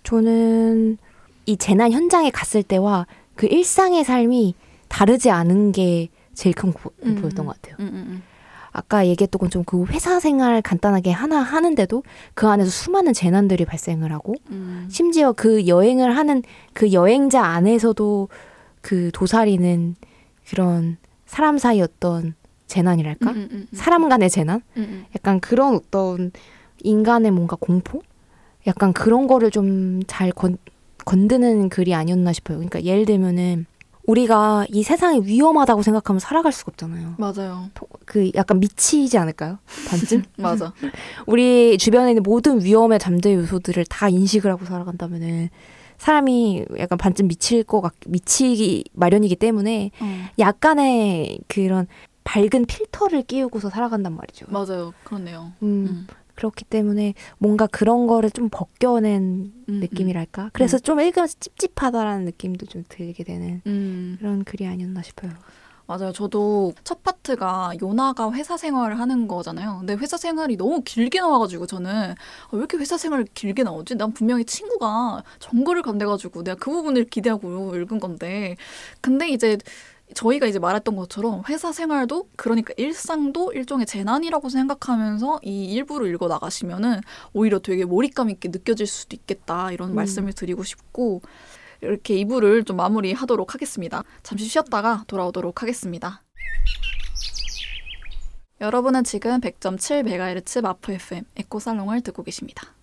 저는 0.03 0.97
이 1.45 1.57
재난 1.57 1.91
현장에 1.91 2.29
갔을 2.29 2.63
때와 2.63 3.07
그 3.35 3.45
일상의 3.47 4.03
삶이 4.03 4.55
다르지 4.87 5.29
않은 5.29 5.71
게 5.71 6.09
제일 6.37 6.53
큰 6.55 6.71
고, 6.71 6.91
음. 7.03 7.15
보였던 7.15 7.45
것 7.45 7.55
같아요. 7.61 7.75
음, 7.79 7.91
음, 7.93 8.23
아까 8.71 9.07
얘기했던 9.07 9.39
건 9.39 9.49
좀 9.49 9.63
그 9.65 9.85
회사 9.85 10.19
생활 10.19 10.61
간단하게 10.61 11.11
하나 11.11 11.39
하는데도 11.39 12.03
그 12.35 12.47
안에서 12.47 12.69
수많은 12.69 13.13
재난들이 13.13 13.65
발생을 13.65 14.11
하고 14.11 14.35
음. 14.51 14.87
심지어 14.89 15.33
그 15.33 15.65
여행을 15.67 16.15
하는 16.15 16.43
그 16.73 16.93
여행자 16.93 17.43
안에서도 17.43 18.29
그 18.81 19.09
도사리는 19.13 19.95
그런 20.47 20.97
사람 21.25 21.57
사이 21.57 21.81
어떤 21.81 22.35
재난이랄까? 22.67 23.31
음, 23.31 23.49
음. 23.51 23.67
사람 23.73 24.07
간의 24.07 24.29
재난? 24.29 24.61
약간 25.15 25.39
그런 25.39 25.75
어떤 25.75 26.31
인간의 26.83 27.31
뭔가 27.31 27.57
공포? 27.59 28.01
약간 28.67 28.93
그런 28.93 29.25
거를 29.27 29.49
좀 29.49 30.01
잘 30.07 30.31
건드는 31.05 31.69
글이 31.69 31.95
아니었나 31.95 32.31
싶어요. 32.33 32.57
그러니까 32.57 32.83
예를 32.83 33.05
들면은 33.05 33.65
우리가 34.07 34.65
이 34.69 34.83
세상이 34.83 35.21
위험하다고 35.25 35.83
생각하면 35.83 36.19
살아갈 36.19 36.51
수가 36.51 36.71
없잖아요. 36.71 37.15
맞아요. 37.17 37.69
그 38.05 38.31
약간 38.35 38.59
미치지 38.59 39.17
않을까요? 39.17 39.59
반쯤? 39.89 40.23
맞아. 40.37 40.73
우리 41.27 41.77
주변에 41.77 42.11
있는 42.11 42.23
모든 42.23 42.63
위험의 42.63 42.99
잠재 42.99 43.33
요소들을 43.35 43.85
다 43.85 44.07
인식을 44.09 44.49
하고 44.49 44.65
살아간다면은 44.65 45.49
사람이 45.97 46.65
약간 46.79 46.97
반쯤 46.97 47.27
미칠 47.27 47.63
것 47.63 47.81
같, 47.81 47.93
미치기 48.07 48.85
마련이기 48.93 49.35
때문에 49.35 49.91
어. 49.99 50.29
약간의 50.39 51.39
그런 51.47 51.87
밝은 52.23 52.65
필터를 52.65 53.23
끼우고서 53.23 53.69
살아간단 53.69 54.15
말이죠. 54.15 54.45
맞아요. 54.49 54.93
그렇네요. 55.03 55.51
음, 55.63 55.87
음. 55.89 56.07
그렇기 56.37 56.65
때문에 56.65 57.15
뭔가 57.39 57.67
그런 57.67 58.07
거를 58.07 58.29
좀 58.29 58.47
벗겨낸 58.49 59.51
음, 59.67 59.79
느낌이랄까? 59.81 60.51
그래서 60.53 60.77
좀 60.77 61.01
읽으면서 61.01 61.35
찝찝하다라는 61.39 62.25
느낌도 62.25 62.67
좀 62.67 62.83
들게 62.87 63.23
되는 63.23 63.61
음. 63.65 64.15
그런 64.19 64.43
글이 64.43 64.65
아니었나 64.67 65.01
싶어요. 65.01 65.31
맞아요. 65.87 66.11
저도 66.11 66.73
첫 66.83 67.01
파트가 67.01 67.71
요나가 67.81 68.31
회사 68.33 68.57
생활을 68.57 68.99
하는 68.99 69.27
거잖아요. 69.27 69.77
근데 69.79 69.95
회사 69.95 70.17
생활이 70.17 70.57
너무 70.57 70.81
길게 70.83 71.19
나와가지고 71.21 71.65
저는 71.65 72.11
아, 72.11 72.15
왜 72.51 72.59
이렇게 72.59 72.77
회사 72.77 72.97
생활 72.97 73.23
길게 73.33 73.63
나오지? 73.63 73.95
난 73.95 74.11
분명히 74.11 74.43
친구가 74.43 75.23
정글을 75.39 75.81
간대가지고 75.83 76.43
내가 76.43 76.57
그 76.59 76.69
부분을 76.71 77.05
기대하고 77.05 77.75
읽은 77.77 77.99
건데. 77.99 78.57
근데 78.99 79.29
이제 79.29 79.57
저희가 80.13 80.47
이제 80.47 80.57
말했던 80.57 80.95
것처럼 80.95 81.43
회사 81.49 81.71
생활도 81.71 82.29
그러니까 82.35 82.73
일상도 82.77 83.51
일종의 83.53 83.85
재난이라고 83.85 84.49
생각하면서 84.49 85.41
이 85.43 85.65
일부를 85.73 86.13
읽어 86.13 86.27
나가시면은 86.27 87.01
오히려 87.33 87.59
되게 87.59 87.85
몰입감 87.85 88.29
있게 88.29 88.49
느껴질 88.49 88.87
수도 88.87 89.15
있겠다 89.15 89.71
이런 89.71 89.89
음. 89.89 89.95
말씀을 89.95 90.33
드리고 90.33 90.63
싶고 90.63 91.21
이렇게 91.81 92.15
2부를 92.23 92.65
좀 92.65 92.77
마무리하도록 92.77 93.53
하겠습니다. 93.53 94.03
잠시 94.23 94.45
쉬었다가 94.45 95.03
돌아오도록 95.07 95.61
하겠습니다. 95.61 96.23
여러분은 98.59 99.03
지금 99.03 99.39
100.7MHz 99.39 100.61
마프 100.61 100.91
FM 100.93 101.25
에코살롱을 101.35 102.01
듣고 102.01 102.23
계십니다. 102.23 102.73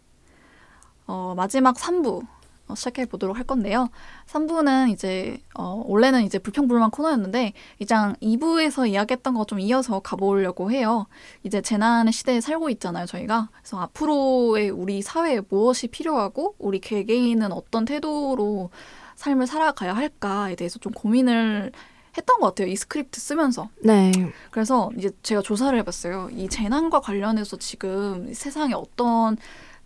어, 1.06 1.34
마지막 1.36 1.76
3부 1.76 2.22
어, 2.22 2.28
시작해 2.74 3.04
보도록 3.06 3.36
할 3.36 3.44
건데요. 3.44 3.88
3부는 4.26 4.90
이제 4.90 5.38
어, 5.54 5.82
원래는 5.86 6.24
이제 6.24 6.38
불평불만 6.38 6.90
코너였는데 6.90 7.52
이장 7.78 8.14
2부에서 8.22 8.88
이야기했던 8.88 9.34
거 9.34 9.44
좀 9.44 9.60
이어서 9.60 10.00
가보려고 10.00 10.70
해요. 10.70 11.06
이제 11.42 11.60
재난의 11.60 12.12
시대에 12.12 12.40
살고 12.40 12.70
있잖아요, 12.70 13.04
저희가. 13.06 13.50
그래서 13.52 13.78
앞으로의 13.80 14.70
우리 14.70 15.02
사회에 15.02 15.42
무엇이 15.48 15.88
필요하고 15.88 16.54
우리 16.58 16.80
개개인은 16.80 17.52
어떤 17.52 17.84
태도로 17.84 18.70
삶을 19.16 19.46
살아가야 19.46 19.94
할까에 19.94 20.54
대해서 20.56 20.78
좀 20.78 20.92
고민을 20.92 21.72
했던 22.16 22.38
것 22.40 22.46
같아요. 22.48 22.68
이 22.68 22.76
스크립트 22.76 23.20
쓰면서. 23.20 23.68
네. 23.82 24.12
그래서 24.50 24.90
이제 24.96 25.10
제가 25.22 25.42
조사를 25.42 25.76
해봤어요. 25.80 26.30
이 26.32 26.48
재난과 26.48 27.00
관련해서 27.00 27.56
지금 27.58 28.32
세상에 28.32 28.72
어떤 28.72 29.36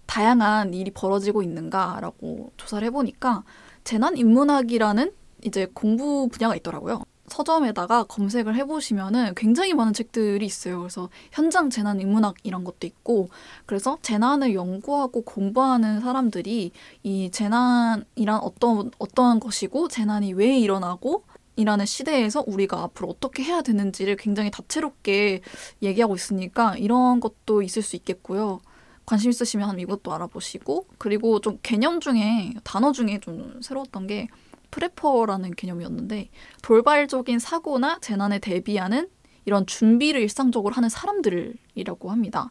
다양한 0.08 0.74
일이 0.74 0.90
벌어지고 0.90 1.42
있는가라고 1.42 2.50
조사를 2.56 2.84
해보니까 2.86 3.44
재난 3.84 4.16
인문학이라는 4.16 5.12
이제 5.44 5.68
공부 5.72 6.28
분야가 6.28 6.56
있더라고요. 6.56 7.04
서점에다가 7.28 8.04
검색을 8.04 8.56
해보시면은 8.56 9.34
굉장히 9.36 9.74
많은 9.74 9.92
책들이 9.92 10.44
있어요. 10.46 10.78
그래서 10.78 11.10
현장 11.30 11.68
재난 11.68 12.00
인문학 12.00 12.36
이런 12.42 12.64
것도 12.64 12.86
있고, 12.86 13.28
그래서 13.66 13.98
재난을 14.00 14.54
연구하고 14.54 15.22
공부하는 15.22 16.00
사람들이 16.00 16.72
이 17.02 17.30
재난이란 17.30 18.40
어떤 18.40 18.90
어떤 18.98 19.40
것이고 19.40 19.88
재난이 19.88 20.32
왜 20.32 20.58
일어나고 20.58 21.24
이라는 21.56 21.84
시대에서 21.84 22.44
우리가 22.46 22.82
앞으로 22.84 23.08
어떻게 23.08 23.42
해야 23.42 23.60
되는지를 23.60 24.16
굉장히 24.16 24.50
다채롭게 24.50 25.42
얘기하고 25.82 26.14
있으니까 26.14 26.76
이런 26.78 27.20
것도 27.20 27.60
있을 27.60 27.82
수 27.82 27.94
있겠고요. 27.96 28.60
관심 29.08 29.30
있으시면 29.30 29.80
이것도 29.80 30.12
알아보시고 30.12 30.86
그리고 30.98 31.40
좀 31.40 31.58
개념 31.62 31.98
중에 31.98 32.52
단어 32.62 32.92
중에 32.92 33.20
좀 33.20 33.58
새로웠던 33.62 34.06
게 34.06 34.28
프레퍼라는 34.70 35.54
개념이었는데 35.54 36.28
돌발적인 36.60 37.38
사고나 37.38 38.00
재난에 38.02 38.38
대비하는 38.38 39.08
이런 39.46 39.64
준비를 39.64 40.20
일상적으로 40.20 40.74
하는 40.74 40.90
사람들이라고 40.90 42.10
합니다. 42.10 42.50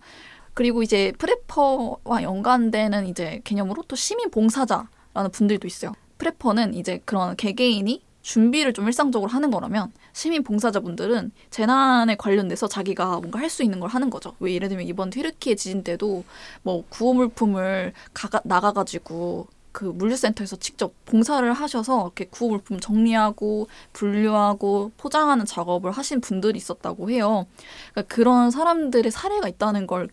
그리고 0.56 0.82
이제 0.82 1.14
프레퍼와 1.20 2.24
연관되는 2.24 3.06
이제 3.06 3.40
개념으로 3.44 3.84
또 3.88 3.96
시민 3.96 4.32
봉사자라는 4.32 5.30
분들도 5.32 5.68
있어요. 5.68 5.94
프레퍼는 6.18 6.74
이제 6.74 7.00
그런 7.06 7.36
개개인이 7.36 8.04
준비를 8.24 8.74
좀 8.74 8.88
일상적으로 8.88 9.30
하는 9.30 9.52
거라면 9.52 9.92
시민 10.18 10.42
봉사자분들은 10.42 11.32
재난에 11.52 12.16
관련돼서 12.16 12.68
자기가 12.68 13.20
뭔가 13.20 13.38
할 13.40 13.52
수 13.52 13.62
있는 13.64 13.80
걸 13.80 13.90
하는 13.92 14.10
거죠. 14.10 14.34
왜 14.40 14.56
예를 14.56 14.68
들면 14.68 14.88
이번 14.88 15.12
튀르키예 15.12 15.54
지진 15.56 15.84
때도 15.84 16.24
뭐 16.64 16.84
구호 16.90 17.14
물품을 17.14 17.94
가가, 18.16 18.42
나가가지고 18.44 19.46
그 19.72 19.86
물류센터에서 19.86 20.56
직접 20.56 20.92
봉사를 21.06 21.54
하셔서 21.54 22.02
이렇게 22.06 22.26
구호 22.26 22.50
물품 22.50 22.80
정리하고 22.80 23.68
분류하고 23.94 24.92
포장하는 24.98 25.46
작업을 25.46 25.92
하신 25.92 26.20
분들이 26.22 26.58
있었다고 26.58 27.12
해요. 27.12 27.46
그러니까 27.94 28.16
그런 28.16 28.50
사람들의 28.50 29.12
사례가 29.12 29.48
있다는 29.48 29.86
걸 29.86 30.10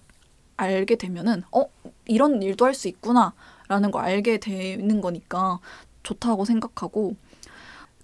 알게 0.58 0.96
되면은 0.96 1.44
어 1.50 1.64
이런 2.04 2.42
일도 2.42 2.66
할 2.66 2.74
수 2.74 2.88
있구나라는 2.88 3.90
걸 3.90 4.04
알게 4.04 4.36
되는 4.38 5.00
거니까 5.00 5.60
좋다고 6.02 6.44
생각하고 6.44 7.16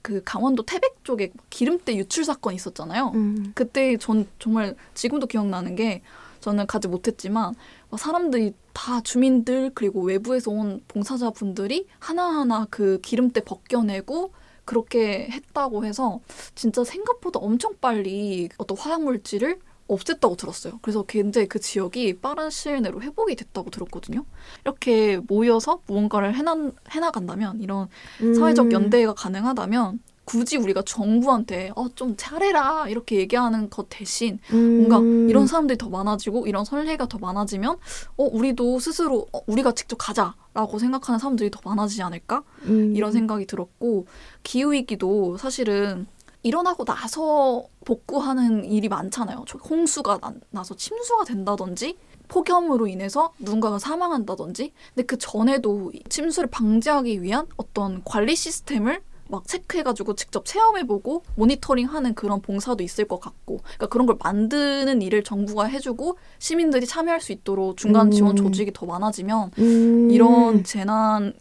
그 0.02 0.22
강원도 0.24 0.62
태백 0.62 1.04
쪽에 1.04 1.32
기름때 1.50 1.96
유출 1.96 2.24
사건 2.24 2.54
있었잖아요. 2.54 3.12
음. 3.14 3.52
그때 3.54 3.96
전 3.96 4.26
정말 4.38 4.74
지금도 4.94 5.26
기억나는 5.26 5.76
게 5.76 6.02
저는 6.40 6.66
가지 6.66 6.88
못했지만 6.88 7.54
막 7.90 8.00
사람들이 8.00 8.54
다 8.72 9.00
주민들 9.00 9.70
그리고 9.74 10.02
외부에서 10.02 10.50
온 10.50 10.82
봉사자분들이 10.88 11.86
하나하나 11.98 12.66
그 12.70 13.00
기름때 13.02 13.42
벗겨내고 13.42 14.32
그렇게 14.64 15.28
했다고 15.30 15.84
해서 15.84 16.20
진짜 16.54 16.84
생각보다 16.84 17.40
엄청 17.40 17.74
빨리 17.80 18.48
어떤 18.56 18.78
화학 18.78 19.02
물질을 19.02 19.58
없앴다고 19.90 20.36
들었어요. 20.36 20.78
그래서 20.82 21.02
굉장히 21.02 21.48
그 21.48 21.58
지역이 21.58 22.20
빠른 22.20 22.50
시일 22.50 22.82
내로 22.82 23.02
회복이 23.02 23.36
됐다고 23.36 23.70
들었거든요. 23.70 24.24
이렇게 24.64 25.18
모여서 25.18 25.82
무언가를 25.86 26.34
해나, 26.34 26.56
해나간다면 26.90 27.60
이런 27.60 27.88
사회적 28.18 28.66
음. 28.66 28.72
연대가 28.72 29.14
가능하다면 29.14 30.00
굳이 30.30 30.56
우리가 30.56 30.82
정부한테 30.82 31.72
어, 31.74 31.88
좀 31.96 32.14
잘해라 32.16 32.86
이렇게 32.88 33.16
얘기하는 33.16 33.68
것 33.68 33.86
대신 33.88 34.38
뭔가 34.48 34.98
음. 34.98 35.28
이런 35.28 35.48
사람들이 35.48 35.76
더 35.76 35.88
많아지고 35.88 36.46
이런 36.46 36.64
선례가 36.64 37.06
더 37.06 37.18
많아지면 37.18 37.76
어 38.16 38.24
우리도 38.24 38.78
스스로 38.78 39.26
어, 39.32 39.40
우리가 39.48 39.72
직접 39.72 39.96
가자라고 39.96 40.78
생각하는 40.78 41.18
사람들이 41.18 41.50
더 41.50 41.58
많아지지 41.64 42.02
않을까 42.02 42.44
음. 42.62 42.94
이런 42.94 43.10
생각이 43.10 43.46
들었고 43.46 44.06
기후 44.44 44.72
위기도 44.72 45.36
사실은 45.36 46.06
일어나고 46.42 46.84
나서 46.84 47.64
복구하는 47.84 48.64
일이 48.64 48.88
많잖아요. 48.88 49.44
저 49.46 49.58
홍수가 49.58 50.18
나, 50.18 50.34
나서 50.50 50.74
침수가 50.74 51.24
된다든지 51.24 51.96
폭염으로 52.28 52.86
인해서 52.86 53.32
누군가가 53.38 53.78
사망한다든지 53.78 54.72
근데 54.94 55.06
그 55.06 55.18
전에도 55.18 55.90
이 55.92 56.02
침수를 56.08 56.48
방지하기 56.48 57.22
위한 57.22 57.46
어떤 57.56 58.02
관리 58.04 58.36
시스템을 58.36 59.02
막 59.28 59.46
체크해가지고 59.46 60.14
직접 60.14 60.44
체험해보고 60.44 61.22
모니터링하는 61.36 62.14
그런 62.14 62.40
봉사도 62.42 62.82
있을 62.82 63.06
것 63.06 63.20
같고 63.20 63.58
그러니까 63.58 63.86
그런 63.86 64.06
걸 64.06 64.16
만드는 64.22 65.02
일을 65.02 65.22
정부가 65.22 65.66
해주고 65.66 66.18
시민들이 66.38 66.86
참여할 66.86 67.20
수 67.20 67.32
있도록 67.32 67.76
중간 67.76 68.10
지원 68.10 68.32
음. 68.32 68.36
조직이 68.36 68.72
더 68.72 68.86
많아지면 68.86 69.52
음. 69.58 70.10
이런 70.10 70.64
재난 70.64 71.32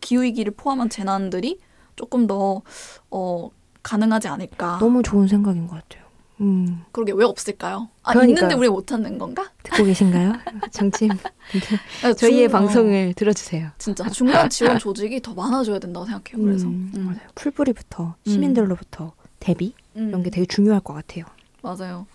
기후 0.00 0.22
위기를 0.22 0.52
포함한 0.56 0.88
재난들이 0.88 1.58
조금 1.96 2.26
더 2.26 2.62
어, 3.10 3.50
가능하지 3.92 4.28
않을까. 4.28 4.78
너무 4.80 5.02
좋은 5.02 5.26
생각인 5.26 5.66
것 5.66 5.76
같아요. 5.76 6.06
음. 6.40 6.82
그러게 6.92 7.12
왜 7.12 7.24
없을까요? 7.24 7.88
아 8.02 8.12
그러니까요. 8.12 8.44
있는데 8.44 8.54
우리 8.54 8.68
못 8.68 8.86
찾는 8.86 9.18
건가? 9.18 9.50
듣고 9.62 9.84
계신가요? 9.84 10.34
정치인 10.70 11.10
아, 12.04 12.12
저희의 12.12 12.48
중- 12.48 12.52
방송을 12.52 13.14
들어주세요. 13.14 13.66
어, 13.68 13.70
진짜 13.78 14.08
중간 14.10 14.48
지원 14.50 14.78
조직이 14.78 15.20
더 15.22 15.32
많아져야 15.34 15.78
된다고 15.78 16.04
생각해요. 16.06 16.44
그래서 16.44 16.66
음, 16.68 16.92
음. 16.96 17.04
맞아요. 17.06 17.28
풀뿌리부터 17.34 18.14
시민들로부터 18.26 19.12
대비 19.40 19.74
음, 19.96 20.08
이런 20.10 20.22
게 20.22 20.30
되게 20.30 20.44
중요할 20.46 20.80
것 20.80 20.92
같아요. 20.94 21.24
맞아요. 21.62 22.06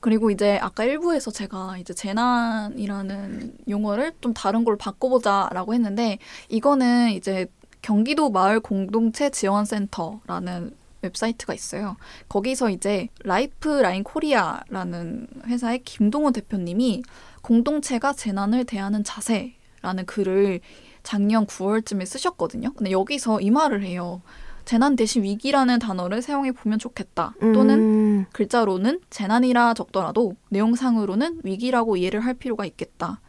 그리고 0.00 0.30
이제 0.30 0.58
아까 0.60 0.84
1부에서 0.84 1.32
제가 1.32 1.78
이제 1.78 1.94
재난이라는 1.94 3.54
용어를 3.68 4.12
좀 4.20 4.34
다른 4.34 4.62
걸로 4.64 4.76
바꿔보자라고 4.76 5.72
했는데 5.74 6.18
이거는 6.50 7.10
이제 7.12 7.46
경기도 7.82 8.30
마을 8.30 8.60
공동체 8.60 9.30
지원센터라는 9.30 10.74
웹사이트가 11.04 11.54
있어요. 11.54 11.96
거기서 12.28 12.70
이제 12.70 13.08
라이프라인 13.24 14.04
코리아라는 14.04 15.28
회사의 15.46 15.82
김동훈 15.84 16.32
대표님이 16.32 17.02
공동체가 17.42 18.12
재난을 18.12 18.64
대하는 18.64 19.04
자세라는 19.04 20.06
글을 20.06 20.60
작년 21.02 21.46
9월쯤에 21.46 22.06
쓰셨거든요. 22.06 22.72
근데 22.72 22.90
여기서 22.90 23.40
이 23.40 23.50
말을 23.50 23.84
해요. 23.84 24.22
재난 24.64 24.96
대신 24.96 25.22
위기라는 25.22 25.78
단어를 25.78 26.22
사용해 26.22 26.52
보면 26.52 26.78
좋겠다. 26.78 27.34
또는 27.38 27.78
음, 27.78 28.26
글자로는 28.32 29.00
재난이라 29.10 29.74
적더라도 29.74 30.36
내용상으로는 30.48 31.40
위기라고 31.44 31.96
이해를 31.96 32.20
할 32.20 32.34
필요가 32.34 32.64
있겠다. 32.64 33.20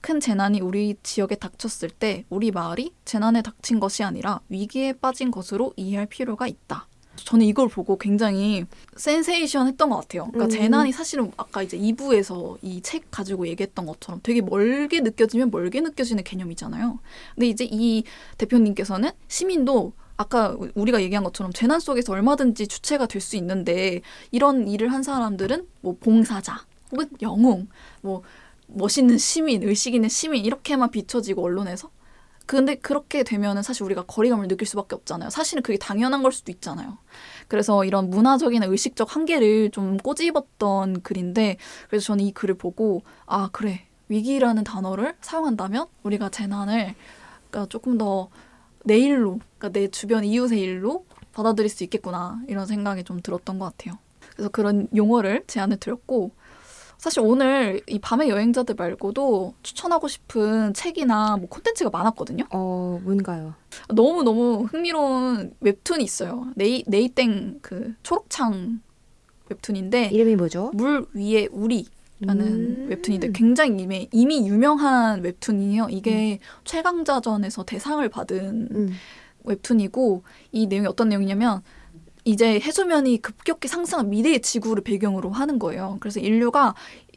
큰 0.00 0.20
재난이 0.20 0.60
우리 0.60 0.94
지역에 1.02 1.34
닥쳤을 1.34 1.90
때 1.90 2.24
우리 2.30 2.52
마을이 2.52 2.92
재난에 3.04 3.42
닥친 3.42 3.80
것이 3.80 4.04
아니라 4.04 4.40
위기에 4.48 4.92
빠진 4.92 5.32
것으로 5.32 5.72
이해할 5.76 6.06
필요가 6.06 6.46
있다. 6.46 6.86
저는 7.16 7.44
이걸 7.46 7.68
보고 7.68 7.96
굉장히 7.98 8.64
센세이션 8.96 9.66
했던 9.68 9.90
것 9.90 9.96
같아요. 9.96 10.26
그러니까 10.32 10.44
음. 10.44 10.50
재난이 10.50 10.92
사실은 10.92 11.32
아까 11.36 11.62
이제 11.62 11.78
2부에서 11.78 12.56
이 12.62 12.80
책 12.82 13.10
가지고 13.10 13.48
얘기했던 13.48 13.86
것처럼 13.86 14.20
되게 14.22 14.40
멀게 14.40 15.00
느껴지면 15.00 15.50
멀게 15.50 15.80
느껴지는 15.80 16.22
개념이잖아요. 16.24 16.98
근데 17.34 17.48
이제 17.48 17.66
이 17.70 18.04
대표님께서는 18.38 19.10
시민도 19.28 19.92
아까 20.18 20.56
우리가 20.74 21.02
얘기한 21.02 21.24
것처럼 21.24 21.52
재난 21.52 21.78
속에서 21.80 22.12
얼마든지 22.12 22.68
주체가 22.68 23.06
될 23.06 23.20
수 23.20 23.36
있는데 23.36 24.00
이런 24.30 24.68
일을 24.68 24.92
한 24.92 25.02
사람들은 25.02 25.66
뭐 25.80 25.96
봉사자 26.00 26.64
혹은 26.92 27.08
영웅 27.22 27.68
뭐 28.02 28.22
멋있는 28.68 29.18
시민 29.18 29.62
의식 29.62 29.94
있는 29.94 30.08
시민 30.08 30.44
이렇게만 30.44 30.90
비춰지고 30.90 31.42
언론에서 31.44 31.90
근데 32.46 32.76
그렇게 32.76 33.22
되면은 33.22 33.62
사실 33.62 33.82
우리가 33.84 34.04
거리감을 34.06 34.48
느낄 34.48 34.66
수밖에 34.66 34.94
없잖아요. 34.94 35.30
사실은 35.30 35.62
그게 35.62 35.78
당연한 35.78 36.22
걸 36.22 36.32
수도 36.32 36.52
있잖아요. 36.52 36.98
그래서 37.48 37.84
이런 37.84 38.08
문화적이나 38.10 38.66
의식적 38.66 39.14
한계를 39.14 39.70
좀 39.70 39.96
꼬집었던 39.96 41.02
글인데 41.02 41.56
그래서 41.88 42.06
저는 42.06 42.24
이 42.24 42.32
글을 42.32 42.54
보고 42.56 43.02
아 43.26 43.48
그래 43.52 43.86
위기라는 44.08 44.64
단어를 44.64 45.16
사용한다면 45.20 45.86
우리가 46.04 46.28
재난을 46.28 46.94
그러니까 47.50 47.68
조금 47.68 47.98
더 47.98 48.30
내 48.86 48.98
일로 48.98 49.40
그러니까 49.58 49.68
내 49.70 49.88
주변 49.88 50.24
이웃의 50.24 50.60
일로 50.60 51.04
받아들일 51.32 51.68
수 51.68 51.82
있겠구나 51.84 52.40
이런 52.46 52.66
생각이 52.66 53.02
좀 53.02 53.20
들었던 53.20 53.58
것 53.58 53.76
같아요. 53.76 53.98
그래서 54.32 54.48
그런 54.48 54.86
용어를 54.94 55.42
제안을 55.48 55.78
드렸고 55.78 56.30
사실 56.98 57.20
오늘 57.20 57.80
이 57.86 57.98
밤의 57.98 58.28
여행자들 58.28 58.74
말고도 58.74 59.54
추천하고 59.62 60.08
싶은 60.08 60.74
책이나 60.74 61.36
뭐 61.36 61.48
콘텐츠가 61.48 61.90
많았거든요. 61.90 62.44
어, 62.50 63.00
뭔가요? 63.04 63.54
너무 63.88 64.22
너무 64.22 64.64
흥미로운 64.64 65.52
웹툰이 65.60 66.02
있어요. 66.02 66.46
네이 66.56 66.84
네이땡 66.86 67.60
그 67.62 67.94
초록창 68.02 68.80
웹툰인데 69.48 70.06
이름이 70.06 70.36
뭐죠? 70.36 70.70
물 70.74 71.06
위에 71.14 71.48
우리 71.52 71.86
라는 72.20 72.46
음. 72.46 72.86
웹툰인데 72.88 73.32
굉장히 73.32 73.82
이미, 73.82 74.08
이미 74.10 74.48
유명한 74.48 75.22
웹툰이에요. 75.22 75.88
이게 75.90 76.38
최강자전에서 76.64 77.64
대상을 77.64 78.08
받은 78.08 78.68
음. 78.70 78.92
웹툰이고 79.44 80.22
이 80.52 80.66
내용이 80.66 80.86
어떤 80.86 81.10
내용이냐면 81.10 81.62
이제 82.26 82.58
해수면이 82.58 83.22
급격히 83.22 83.68
상승한 83.68 84.10
미래의 84.10 84.42
지구를 84.42 84.82
배경으로 84.82 85.30
하는 85.30 85.60
거예요. 85.60 85.96
그래서 86.00 86.18
인류가 86.18 86.74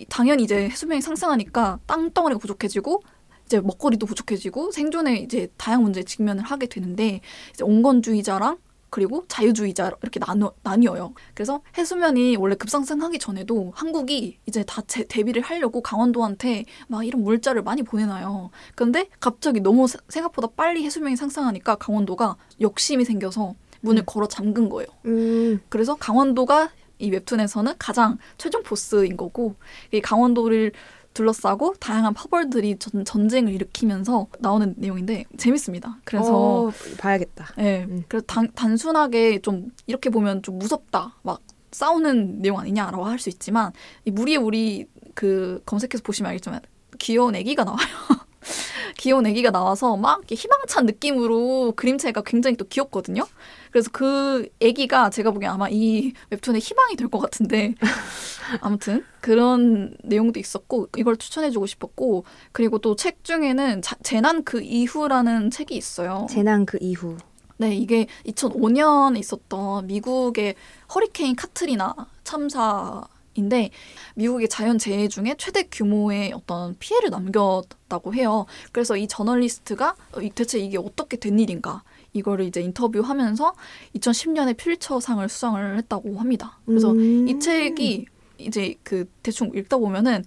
당연히 0.07 0.43
이제 0.43 0.69
해수면이 0.69 1.01
상승하니까 1.01 1.79
땅덩어리가 1.87 2.37
부족해지고 2.39 3.01
이제 3.47 3.59
먹거리도 3.59 4.05
부족해지고 4.05 4.71
생존에 4.71 5.17
이제 5.17 5.47
다양한 5.57 5.81
문제에 5.81 6.03
직면을 6.03 6.43
하게 6.43 6.67
되는데 6.67 7.21
이제 7.49 7.63
온건주의자랑 7.63 8.59
그리고 8.91 9.25
자유주의자 9.27 9.91
이렇게 10.03 10.19
나누, 10.19 10.51
나뉘어요. 10.61 11.15
그래서 11.33 11.61
해수면이 11.75 12.35
원래 12.37 12.53
급상승하기 12.53 13.17
전에도 13.17 13.71
한국이 13.75 14.37
이제 14.45 14.63
다 14.63 14.83
제, 14.85 15.05
대비를 15.05 15.41
하려고 15.41 15.81
강원도한테 15.81 16.65
막 16.87 17.03
이런 17.03 17.23
물자를 17.23 17.63
많이 17.63 17.81
보내놔요. 17.81 18.51
근데 18.75 19.09
갑자기 19.19 19.59
너무 19.59 19.87
세- 19.87 19.97
생각보다 20.07 20.49
빨리 20.55 20.83
해수면이 20.83 21.15
상승하니까 21.15 21.75
강원도가 21.75 22.35
욕심이 22.61 23.05
생겨서 23.05 23.55
문을 23.81 24.03
음. 24.03 24.05
걸어 24.05 24.27
잠근 24.27 24.69
거예요. 24.69 24.87
음. 25.05 25.59
그래서 25.69 25.95
강원도가 25.95 26.69
이 26.99 27.09
웹툰에서는 27.11 27.73
가장 27.79 28.17
최종 28.37 28.61
보스인 28.63 29.15
거고 29.17 29.55
이 29.91 30.01
강원도를 30.01 30.73
둘러싸고 31.13 31.73
다양한 31.79 32.13
파벌들이 32.13 32.77
전, 32.77 33.03
전쟁을 33.03 33.51
일으키면서 33.53 34.27
나오는 34.39 34.73
내용인데 34.77 35.25
재밌습니다. 35.37 35.97
그래서 36.03 36.35
어, 36.67 36.71
봐야겠다. 36.97 37.53
예. 37.59 37.85
음. 37.89 38.03
그래서 38.07 38.25
단, 38.27 38.49
단순하게 38.53 39.39
좀 39.39 39.71
이렇게 39.87 40.09
보면 40.09 40.43
좀 40.43 40.59
무섭다. 40.59 41.15
막 41.23 41.41
싸우는 41.71 42.41
내용 42.41 42.59
아니냐라고 42.59 43.05
할 43.05 43.19
수 43.19 43.29
있지만 43.29 43.71
이 44.05 44.11
무리의 44.11 44.37
우리 44.37 44.85
그 45.13 45.61
검색해서 45.65 46.03
보시면 46.03 46.29
알겠지만 46.29 46.61
귀여운 46.99 47.35
애기가 47.35 47.63
나와요. 47.63 47.79
귀여운 48.97 49.25
애기가 49.25 49.51
나와서 49.51 49.97
막 49.97 50.21
희망찬 50.29 50.85
느낌으로 50.85 51.73
그림체가 51.75 52.21
굉장히 52.21 52.55
또 52.57 52.65
귀엽거든요. 52.65 53.25
그래서 53.71 53.89
그 53.91 54.47
애기가 54.59 55.09
제가 55.09 55.31
보기엔 55.31 55.51
아마 55.51 55.67
이 55.69 56.13
웹툰의 56.31 56.59
희망이 56.61 56.95
될 56.95 57.09
것 57.09 57.19
같은데 57.19 57.75
아무튼 58.61 59.03
그런 59.21 59.95
내용도 60.03 60.39
있었고 60.39 60.87
이걸 60.97 61.17
추천해주고 61.17 61.65
싶었고 61.65 62.23
그리고 62.51 62.79
또 62.79 62.95
책 62.95 63.23
중에는 63.23 63.81
자- 63.81 63.95
재난 64.03 64.43
그 64.43 64.61
이후라는 64.61 65.51
책이 65.51 65.75
있어요. 65.75 66.27
재난 66.29 66.65
그 66.65 66.77
이후. 66.81 67.17
네, 67.57 67.75
이게 67.75 68.07
2005년에 68.25 69.17
있었던 69.19 69.87
미국의 69.87 70.55
허리케인 70.93 71.35
카트리나 71.35 71.93
참사 72.23 73.03
인데 73.39 73.71
미국의 74.15 74.47
자연재해 74.49 75.07
중에 75.07 75.35
최대 75.37 75.63
규모의 75.63 76.33
어떤 76.33 76.75
피해를 76.77 77.09
남겼다고 77.09 78.13
해요. 78.13 78.45
그래서 78.71 78.95
이 78.97 79.07
저널리스트가 79.07 79.95
어, 80.13 80.21
이- 80.21 80.29
대체 80.29 80.59
이게 80.59 80.77
어떻게 80.77 81.17
된 81.17 81.39
일인가 81.39 81.83
이거를 82.13 82.45
이제 82.45 82.61
인터뷰하면서 82.61 83.53
2010년에 83.95 84.57
필처상을 84.57 85.27
수상을 85.27 85.77
했다고 85.77 86.19
합니다. 86.19 86.59
그래서 86.65 86.91
음. 86.91 87.27
이 87.27 87.39
책이 87.39 88.05
이제 88.37 88.75
그 88.83 89.05
대충 89.23 89.51
읽다 89.55 89.77
보면은 89.77 90.23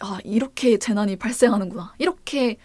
아 0.00 0.18
이렇게 0.24 0.78
재난이 0.78 1.16
발생하는구나 1.16 1.94
이렇게 1.98 2.56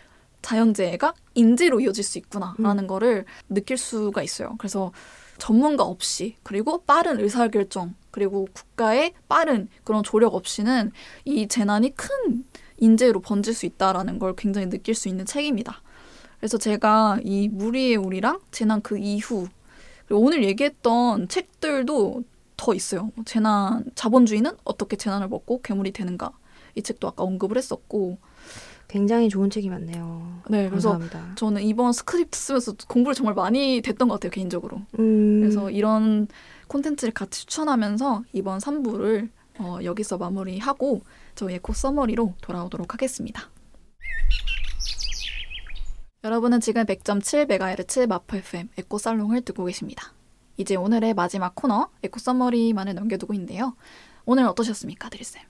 자연재해가 0.41 1.13
인재로 1.36 1.80
이어질 1.80 2.04
수 2.04 2.17
있구나라는 2.19 2.86
거를 2.88 3.26
느낄 3.50 3.78
수가 3.78 4.22
있어요. 4.24 4.56
그래서 4.58 4.91
전문가 5.39 5.84
없이 5.84 6.36
그리고 6.43 6.84
빠른 6.84 7.19
의사결정 7.19 7.96
그리고 8.13 8.47
국가의 8.54 9.13
빠른 9.28 9.67
그런 9.84 10.04
조력 10.04 10.36
없이는 10.36 10.91
이 11.26 11.47
재난이 11.47 11.95
큰 11.95 12.45
인재로 12.78 13.21
번질 13.21 13.56
수 13.56 13.65
있다라는 13.65 14.19
걸 14.19 14.36
굉장히 14.36 14.69
느낄 14.69 14.93
수 14.93 15.10
있는 15.10 15.26
책입니다. 15.26 15.82
그래서 16.38 16.60
제가 16.60 17.17
이 17.23 17.49
무리의 17.49 17.95
우리랑 17.95 18.39
재난 18.52 18.82
그 18.82 18.99
이후 18.99 19.47
그리고 20.06 20.21
오늘 20.21 20.43
얘기했던 20.43 21.28
책들도 21.28 22.23
더 22.56 22.73
있어요. 22.76 23.10
뭐 23.15 23.26
재난 23.26 23.84
자본주의는 23.95 24.52
어떻게 24.63 24.95
재난을 24.95 25.28
먹고 25.28 25.62
괴물이 25.63 25.91
되는가 25.91 26.32
이 26.76 26.84
책도 26.84 27.08
아까 27.08 27.23
언급을 27.23 27.58
했었고 27.58 28.19
굉장히 28.88 29.28
좋은 29.28 29.49
책이 29.49 29.69
많네요. 29.69 30.41
네 30.49 30.69
그래서 30.69 30.91
감사합니다. 30.91 31.36
저는 31.36 31.63
이번 31.63 31.93
스크립트 31.93 32.38
쓰면서 32.38 32.76
공부를 32.88 33.16
정말 33.16 33.34
많이 33.34 33.82
됐던 33.82 34.07
것 34.07 34.16
같아요 34.16 34.30
개인적으로. 34.30 34.82
음. 34.99 35.39
그래서 35.41 35.72
이런 35.72 36.28
콘텐츠를 36.74 37.13
같이 37.13 37.41
추천하면서 37.41 38.24
이번 38.34 38.57
3부를 38.57 39.30
어, 39.59 39.78
여기서 39.84 40.17
마무리하고 40.17 41.01
저희 41.36 41.53
에코 41.55 41.71
summary로 41.72 42.34
돌아오도록 42.41 42.93
하겠습니다. 42.93 43.49
여러분은 46.24 46.61
지금 46.61 46.84
100.7MHz 46.86 48.07
마포 48.08 48.38
FM 48.38 48.69
에코 48.78 48.97
살롱을 48.97 49.41
듣고 49.41 49.65
계십니다. 49.65 50.13
이제 50.57 50.76
오늘의 50.76 51.13
마지막 51.13 51.53
코너 51.53 51.89
에코 52.01 52.19
summary만을 52.20 52.95
남겨두고 52.95 53.36
있는데요. 53.36 53.76
오늘 54.26 54.45
어떠셨습니까, 54.45 55.09
드리쌤? 55.09 55.43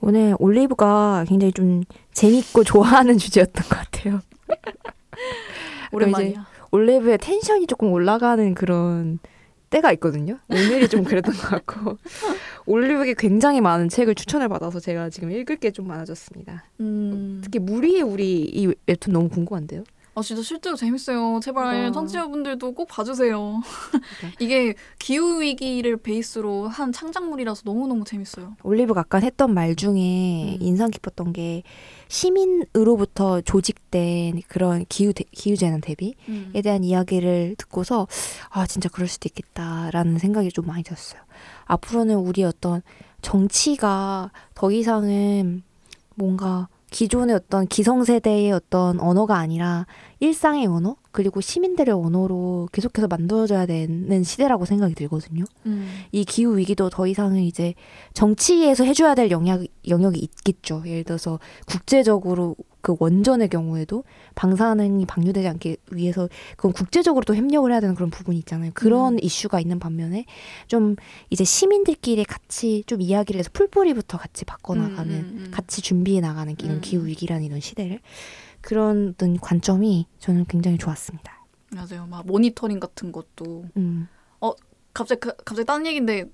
오늘 0.00 0.34
올리브가 0.40 1.24
굉장히 1.28 1.52
좀 1.52 1.84
재밌고 2.14 2.64
좋아하는 2.64 3.18
주제였던 3.18 3.68
것 3.68 3.78
같아요. 3.78 4.20
오랜만이야. 5.92 6.46
올리브의 6.72 7.18
tension이 7.18 7.68
조금 7.68 7.92
올라가는 7.92 8.54
그런 8.54 9.20
때가 9.76 9.92
있거든요. 9.94 10.38
오늘이 10.48 10.88
좀 10.88 11.04
그랬던 11.04 11.34
것 11.34 11.48
같고 11.50 11.98
올리브에게 12.66 13.14
굉장히 13.18 13.60
많은 13.60 13.88
책을 13.88 14.14
추천을 14.14 14.48
받아서 14.48 14.80
제가 14.80 15.10
지금 15.10 15.30
읽을 15.30 15.56
게 15.56 15.70
좀 15.76 15.86
많아졌습니다. 15.88 16.64
음, 16.80 17.40
특히 17.44 17.58
무리의 17.58 18.00
우리 18.00 18.40
이 18.42 18.72
웹툰 18.86 19.12
너무 19.12 19.28
궁금한데요. 19.28 19.84
아 20.18 20.22
진짜 20.22 20.42
실제로 20.42 20.76
재밌어요. 20.76 21.40
제발 21.42 21.88
어. 21.88 21.92
청취자분들도 21.92 22.72
꼭 22.72 22.88
봐주세요. 22.88 23.60
네. 24.22 24.32
이게 24.40 24.74
기후 24.98 25.42
위기를 25.42 25.98
베이스로 25.98 26.68
한 26.68 26.90
창작물이라서 26.90 27.64
너무 27.66 27.86
너무 27.86 28.02
재밌어요. 28.04 28.56
올리브가 28.62 29.02
아까 29.02 29.18
했던 29.18 29.52
말 29.52 29.76
중에 29.76 29.98
음. 29.98 30.56
인상 30.58 30.90
깊었던 30.90 31.34
게 31.34 31.62
시민으로부터 32.08 33.42
조직된 33.42 34.40
그런 34.48 34.86
기후 34.88 35.12
대, 35.12 35.24
기후 35.32 35.54
재난 35.54 35.82
대비에 35.82 36.14
음. 36.30 36.50
대한 36.64 36.82
이야기를 36.82 37.56
듣고서 37.58 38.08
아 38.48 38.66
진짜 38.66 38.88
그럴 38.88 39.08
수도 39.08 39.28
있겠다라는 39.28 40.16
생각이 40.18 40.50
좀 40.50 40.64
많이 40.64 40.82
들었어요. 40.82 41.20
앞으로는 41.66 42.16
우리 42.16 42.42
어떤 42.42 42.80
정치가 43.20 44.30
더 44.54 44.70
이상은 44.70 45.62
뭔가 46.14 46.68
기존의 46.90 47.34
어떤 47.34 47.66
기성세대의 47.66 48.52
어떤 48.52 49.00
언어가 49.00 49.38
아니라 49.38 49.86
일상의 50.20 50.66
언어 50.66 50.96
그리고 51.10 51.40
시민들의 51.40 51.94
언어로 51.94 52.68
계속해서 52.72 53.08
만들어져야 53.08 53.66
되는 53.66 54.22
시대라고 54.22 54.64
생각이 54.64 54.94
들거든요. 54.94 55.44
음. 55.66 55.88
이 56.12 56.24
기후 56.24 56.56
위기도 56.56 56.88
더 56.88 57.06
이상은 57.06 57.40
이제 57.42 57.74
정치에서 58.14 58.84
해줘야 58.84 59.14
될 59.14 59.30
영역 59.30 59.64
영역이 59.88 60.18
있겠죠. 60.18 60.82
예를 60.86 61.04
들어서 61.04 61.38
국제적으로 61.66 62.56
그 62.86 62.94
원전의 63.00 63.48
경우에도 63.48 64.04
방사능이 64.36 65.06
방류되지 65.06 65.48
않게 65.48 65.76
위해서 65.90 66.28
그건 66.56 66.72
국제적으로 66.72 67.24
또 67.24 67.34
협력을 67.34 67.68
해야 67.72 67.80
되는 67.80 67.96
그런 67.96 68.10
부분이 68.10 68.38
있잖아요. 68.38 68.70
그런 68.74 69.14
음. 69.14 69.18
이슈가 69.20 69.58
있는 69.58 69.80
반면에 69.80 70.24
좀 70.68 70.94
이제 71.28 71.42
시민들끼리 71.42 72.24
같이 72.24 72.84
좀 72.86 73.00
이야기를 73.00 73.40
해서 73.40 73.50
풀뿌리부터 73.52 74.18
같이 74.18 74.44
바꿔나가는 74.44 75.12
음, 75.12 75.36
음, 75.36 75.44
음. 75.46 75.50
같이 75.50 75.82
준비해 75.82 76.20
나가는 76.20 76.54
이런 76.60 76.76
음. 76.76 76.80
기후 76.80 77.06
위기라는 77.06 77.42
이런 77.42 77.58
시대를 77.58 77.98
그런 78.60 79.14
어떤 79.14 79.36
관점이 79.36 80.06
저는 80.20 80.44
굉장히 80.44 80.78
좋았습니다. 80.78 81.44
맞아요. 81.72 82.06
막 82.06 82.24
모니터링 82.24 82.78
같은 82.78 83.10
것도 83.10 83.64
음. 83.76 84.06
갑자기 84.96 85.20
그, 85.20 85.36
갑자기 85.44 85.66
딴 85.66 85.86
얘기인데 85.86 86.24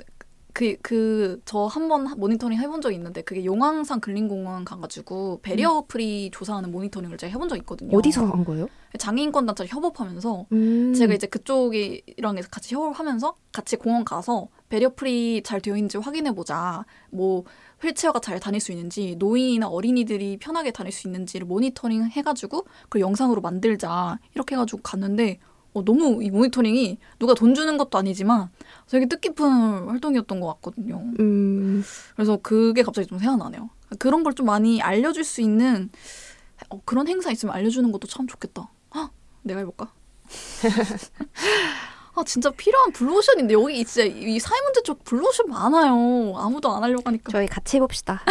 그 0.54 0.76
그 0.82 1.40
저 1.46 1.66
한 1.66 1.88
번 1.88 2.04
모니터링 2.18 2.58
해본 2.58 2.80
적이 2.82 2.96
있는데 2.96 3.22
그게 3.22 3.44
용왕산 3.44 4.00
근린공원 4.00 4.64
가가지고 4.64 5.40
barrier 5.42 5.84
free 5.88 6.30
조사하는 6.30 6.70
모니터링을 6.70 7.16
제가 7.16 7.30
해본 7.32 7.48
적이 7.48 7.60
있거든요. 7.60 7.96
어디서 7.96 8.26
한 8.26 8.44
거예요? 8.44 8.68
장애인권 8.98 9.46
단체 9.46 9.64
협업하면서 9.66 10.46
음. 10.52 10.92
제가 10.94 11.14
이제 11.14 11.26
그쪽이랑 11.26 12.36
같이 12.50 12.74
협업하면서 12.74 13.34
같이 13.50 13.76
공원 13.76 14.04
가서 14.04 14.48
barrier 14.68 14.90
free 14.94 15.42
잘 15.42 15.60
되어 15.60 15.76
있는지 15.76 15.96
확인해 15.98 16.32
보자. 16.32 16.84
뭐 17.10 17.44
휠체어가 17.82 18.20
잘 18.20 18.38
다닐 18.38 18.60
수 18.60 18.72
있는지 18.72 19.16
노인이나 19.18 19.68
어린이들이 19.68 20.36
편하게 20.36 20.70
다닐 20.70 20.92
수 20.92 21.08
있는지를 21.08 21.46
모니터링 21.46 22.04
해가지고 22.04 22.66
그 22.90 23.00
영상으로 23.00 23.40
만들자 23.40 24.18
이렇게 24.34 24.54
해가지고 24.54 24.82
갔는데 24.82 25.38
어, 25.74 25.84
너무 25.84 26.22
이 26.22 26.30
모니터링이 26.30 26.98
누가 27.18 27.34
돈 27.34 27.54
주는 27.54 27.76
것도 27.78 27.96
아니지만 27.98 28.50
되게 28.90 29.06
뜻깊은 29.06 29.88
활동이었던 29.88 30.40
것 30.40 30.46
같거든요. 30.54 31.02
음. 31.20 31.82
그래서 32.14 32.38
그게 32.42 32.82
갑자기 32.82 33.06
좀 33.08 33.18
생각나네요. 33.18 33.70
그런 33.98 34.22
걸 34.22 34.32
좀 34.34 34.46
많이 34.46 34.80
알려줄 34.82 35.24
수 35.24 35.40
있는 35.40 35.90
어, 36.68 36.80
그런 36.84 37.08
행사 37.08 37.30
있으면 37.30 37.54
알려주는 37.54 37.90
것도 37.92 38.06
참 38.06 38.26
좋겠다. 38.26 38.70
헉, 38.94 39.10
내가 39.42 39.60
해볼까? 39.60 39.92
아 42.14 42.22
진짜 42.24 42.50
필요한 42.50 42.92
블루오션인데 42.92 43.54
여기 43.54 43.84
진짜 43.84 44.04
이 44.04 44.38
사회 44.38 44.60
문제 44.62 44.82
쪽 44.82 45.02
블루오션 45.04 45.48
많아요. 45.48 46.34
아무도 46.36 46.70
안 46.74 46.82
하려고 46.82 47.02
하니까. 47.06 47.32
저희 47.32 47.46
같이 47.46 47.76
해봅시다. 47.76 48.22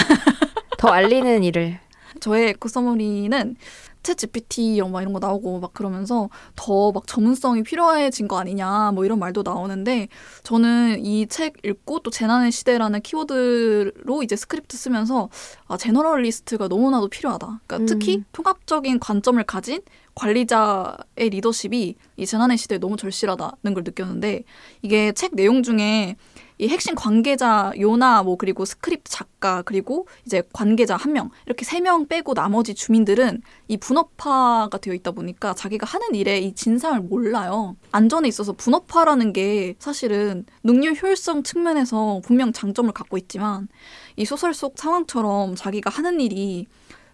더 0.77 0.89
알리는 0.89 1.43
일을. 1.43 1.79
저의 2.19 2.49
echo 2.49 2.67
summary는 2.69 3.55
ChatGPT 4.03 4.81
막 4.91 5.01
이런 5.01 5.13
거 5.13 5.19
나오고 5.19 5.59
막 5.59 5.73
그러면서 5.73 6.29
더 6.55 6.91
막 6.91 7.07
전문성이 7.07 7.63
필요해진 7.63 8.27
거 8.27 8.37
아니냐 8.39 8.91
뭐 8.93 9.05
이런 9.05 9.19
말도 9.19 9.43
나오는데 9.43 10.07
저는 10.43 11.05
이 11.05 11.25
책 11.27 11.53
읽고 11.63 11.99
또 11.99 12.09
재난의 12.11 12.51
시대라는 12.51 13.01
키워드로 13.01 14.23
이제 14.23 14.35
스크립트 14.35 14.75
쓰면서 14.77 15.29
아 15.67 15.77
generalist가 15.77 16.67
너무나도 16.67 17.07
필요하다. 17.09 17.61
그러니까 17.65 17.77
음. 17.77 17.85
특히 17.85 18.23
통합적인 18.31 18.99
관점을 18.99 19.41
가진 19.43 19.81
관리자의 20.15 21.29
리더십이 21.29 21.95
이 22.17 22.25
재난의 22.25 22.57
시대에 22.57 22.77
너무 22.79 22.97
절실하다는 22.97 23.73
걸 23.73 23.83
느꼈는데 23.83 24.43
이게 24.81 25.11
책 25.13 25.35
내용 25.35 25.63
중에 25.63 26.15
이 26.61 26.67
핵심 26.69 26.93
관계자 26.93 27.71
요나 27.79 28.21
뭐 28.21 28.35
그리고 28.37 28.65
스크립트 28.65 29.09
작가 29.11 29.63
그리고 29.63 30.07
이제 30.25 30.43
관계자 30.53 30.95
한 30.95 31.11
명 31.13 31.31
이렇게 31.47 31.65
세 31.65 31.79
명 31.81 32.05
빼고 32.07 32.35
나머지 32.35 32.75
주민들은 32.75 33.41
이 33.67 33.77
분업화가 33.77 34.77
되어 34.77 34.93
있다 34.93 35.09
보니까 35.11 35.55
자기가 35.55 35.87
하는 35.87 36.13
일의 36.13 36.45
이 36.45 36.53
진상을 36.53 36.99
몰라요. 37.01 37.75
안전에 37.91 38.27
있어서 38.27 38.53
분업화라는 38.53 39.33
게 39.33 39.73
사실은 39.79 40.45
능률 40.63 40.93
효율성 41.01 41.41
측면에서 41.41 42.21
분명 42.23 42.53
장점을 42.53 42.91
갖고 42.93 43.17
있지만 43.17 43.67
이 44.15 44.25
소설 44.25 44.53
속 44.53 44.77
상황처럼 44.77 45.55
자기가 45.55 45.89
하는 45.89 46.21
일이 46.21 46.67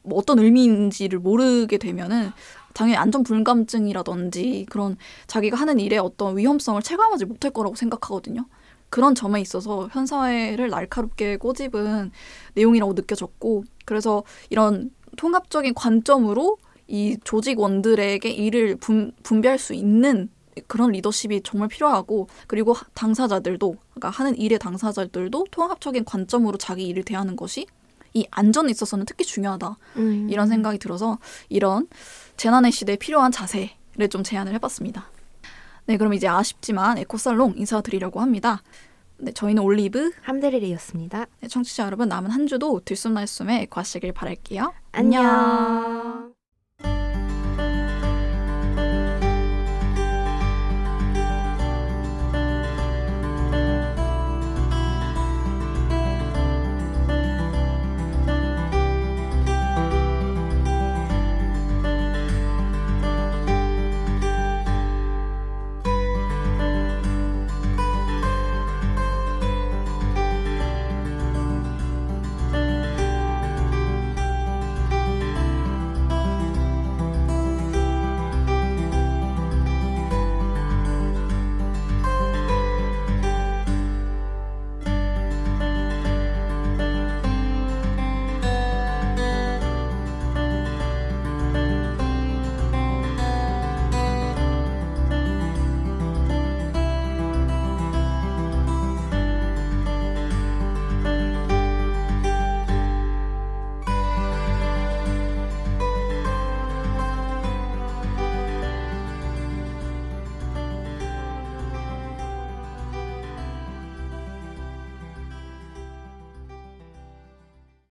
뭐 0.04 0.18
어떤 0.20 0.40
의미인지를 0.40 1.20
모르게 1.20 1.78
되면은 1.78 2.32
당연히 2.74 2.98
안전 2.98 3.24
불감증이라든지 3.24 4.66
그런 4.70 4.98
자기가 5.28 5.56
하는 5.58 5.80
일의 5.80 6.00
어떤 6.00 6.38
위험성을 6.38 6.82
체감하지 6.82 7.26
못할 7.26 7.52
거라고 7.52 7.76
생각하거든요. 7.76 8.46
그런 8.90 9.16
점에 9.16 9.42
있어서 9.42 9.88
현사회를 9.92 10.70
날카롭게 10.70 11.38
꼬집은 11.38 12.12
내용이라고 12.54 12.94
느껴졌고 12.94 13.64
그래서 13.86 14.24
이런 14.50 14.92
통합적인 15.18 15.74
관점으로 15.74 16.58
이 16.88 17.18
조직원들에게 17.24 18.30
일을 18.30 18.76
분, 18.78 19.12
분배할 19.24 19.60
수 19.60 19.74
있는 19.74 20.30
그런 20.68 20.92
리더십이 20.92 21.42
정말 21.44 21.68
필요하고 21.70 22.28
그리고 22.48 22.74
하- 22.74 22.86
당사자들도 22.94 23.76
그러니까 23.94 24.10
하는 24.10 24.36
일의 24.38 24.58
당사자들도 24.58 25.46
통합적인 25.52 26.06
관점으로 26.06 26.58
자기 26.58 26.88
일을 26.88 27.04
대하는 27.04 27.36
것이 27.36 27.68
이 28.14 28.26
안전에 28.32 28.72
있어서는 28.72 29.06
특히 29.06 29.24
중요하다 29.26 29.78
음. 29.98 30.28
이런 30.30 30.48
생각이 30.48 30.80
들어서 30.80 31.20
이런 31.50 31.88
재난의 32.38 32.72
시대에 32.72 32.96
필요한 32.96 33.32
자세를 33.32 34.10
좀 34.10 34.24
제안을 34.24 34.54
해봤습니다. 34.54 35.12
네, 35.88 35.98
그럼 35.98 36.14
이제 36.14 36.28
아쉽지만 36.28 36.98
에코살롱 36.98 37.54
인사드리려고 37.58 38.20
합니다. 38.20 38.62
네, 39.18 39.32
저희는 39.32 39.64
올리브, 39.64 40.12
함드릴이었습니다. 40.22 41.26
네, 41.40 41.48
청취자 41.48 41.86
여러분 41.86 42.10
남은 42.10 42.30
한 42.30 42.46
주도 42.46 42.82
들숨날숨에 42.84 43.62
에코하시길 43.64 44.12
바랄게요. 44.12 44.74
안녕. 44.92 46.27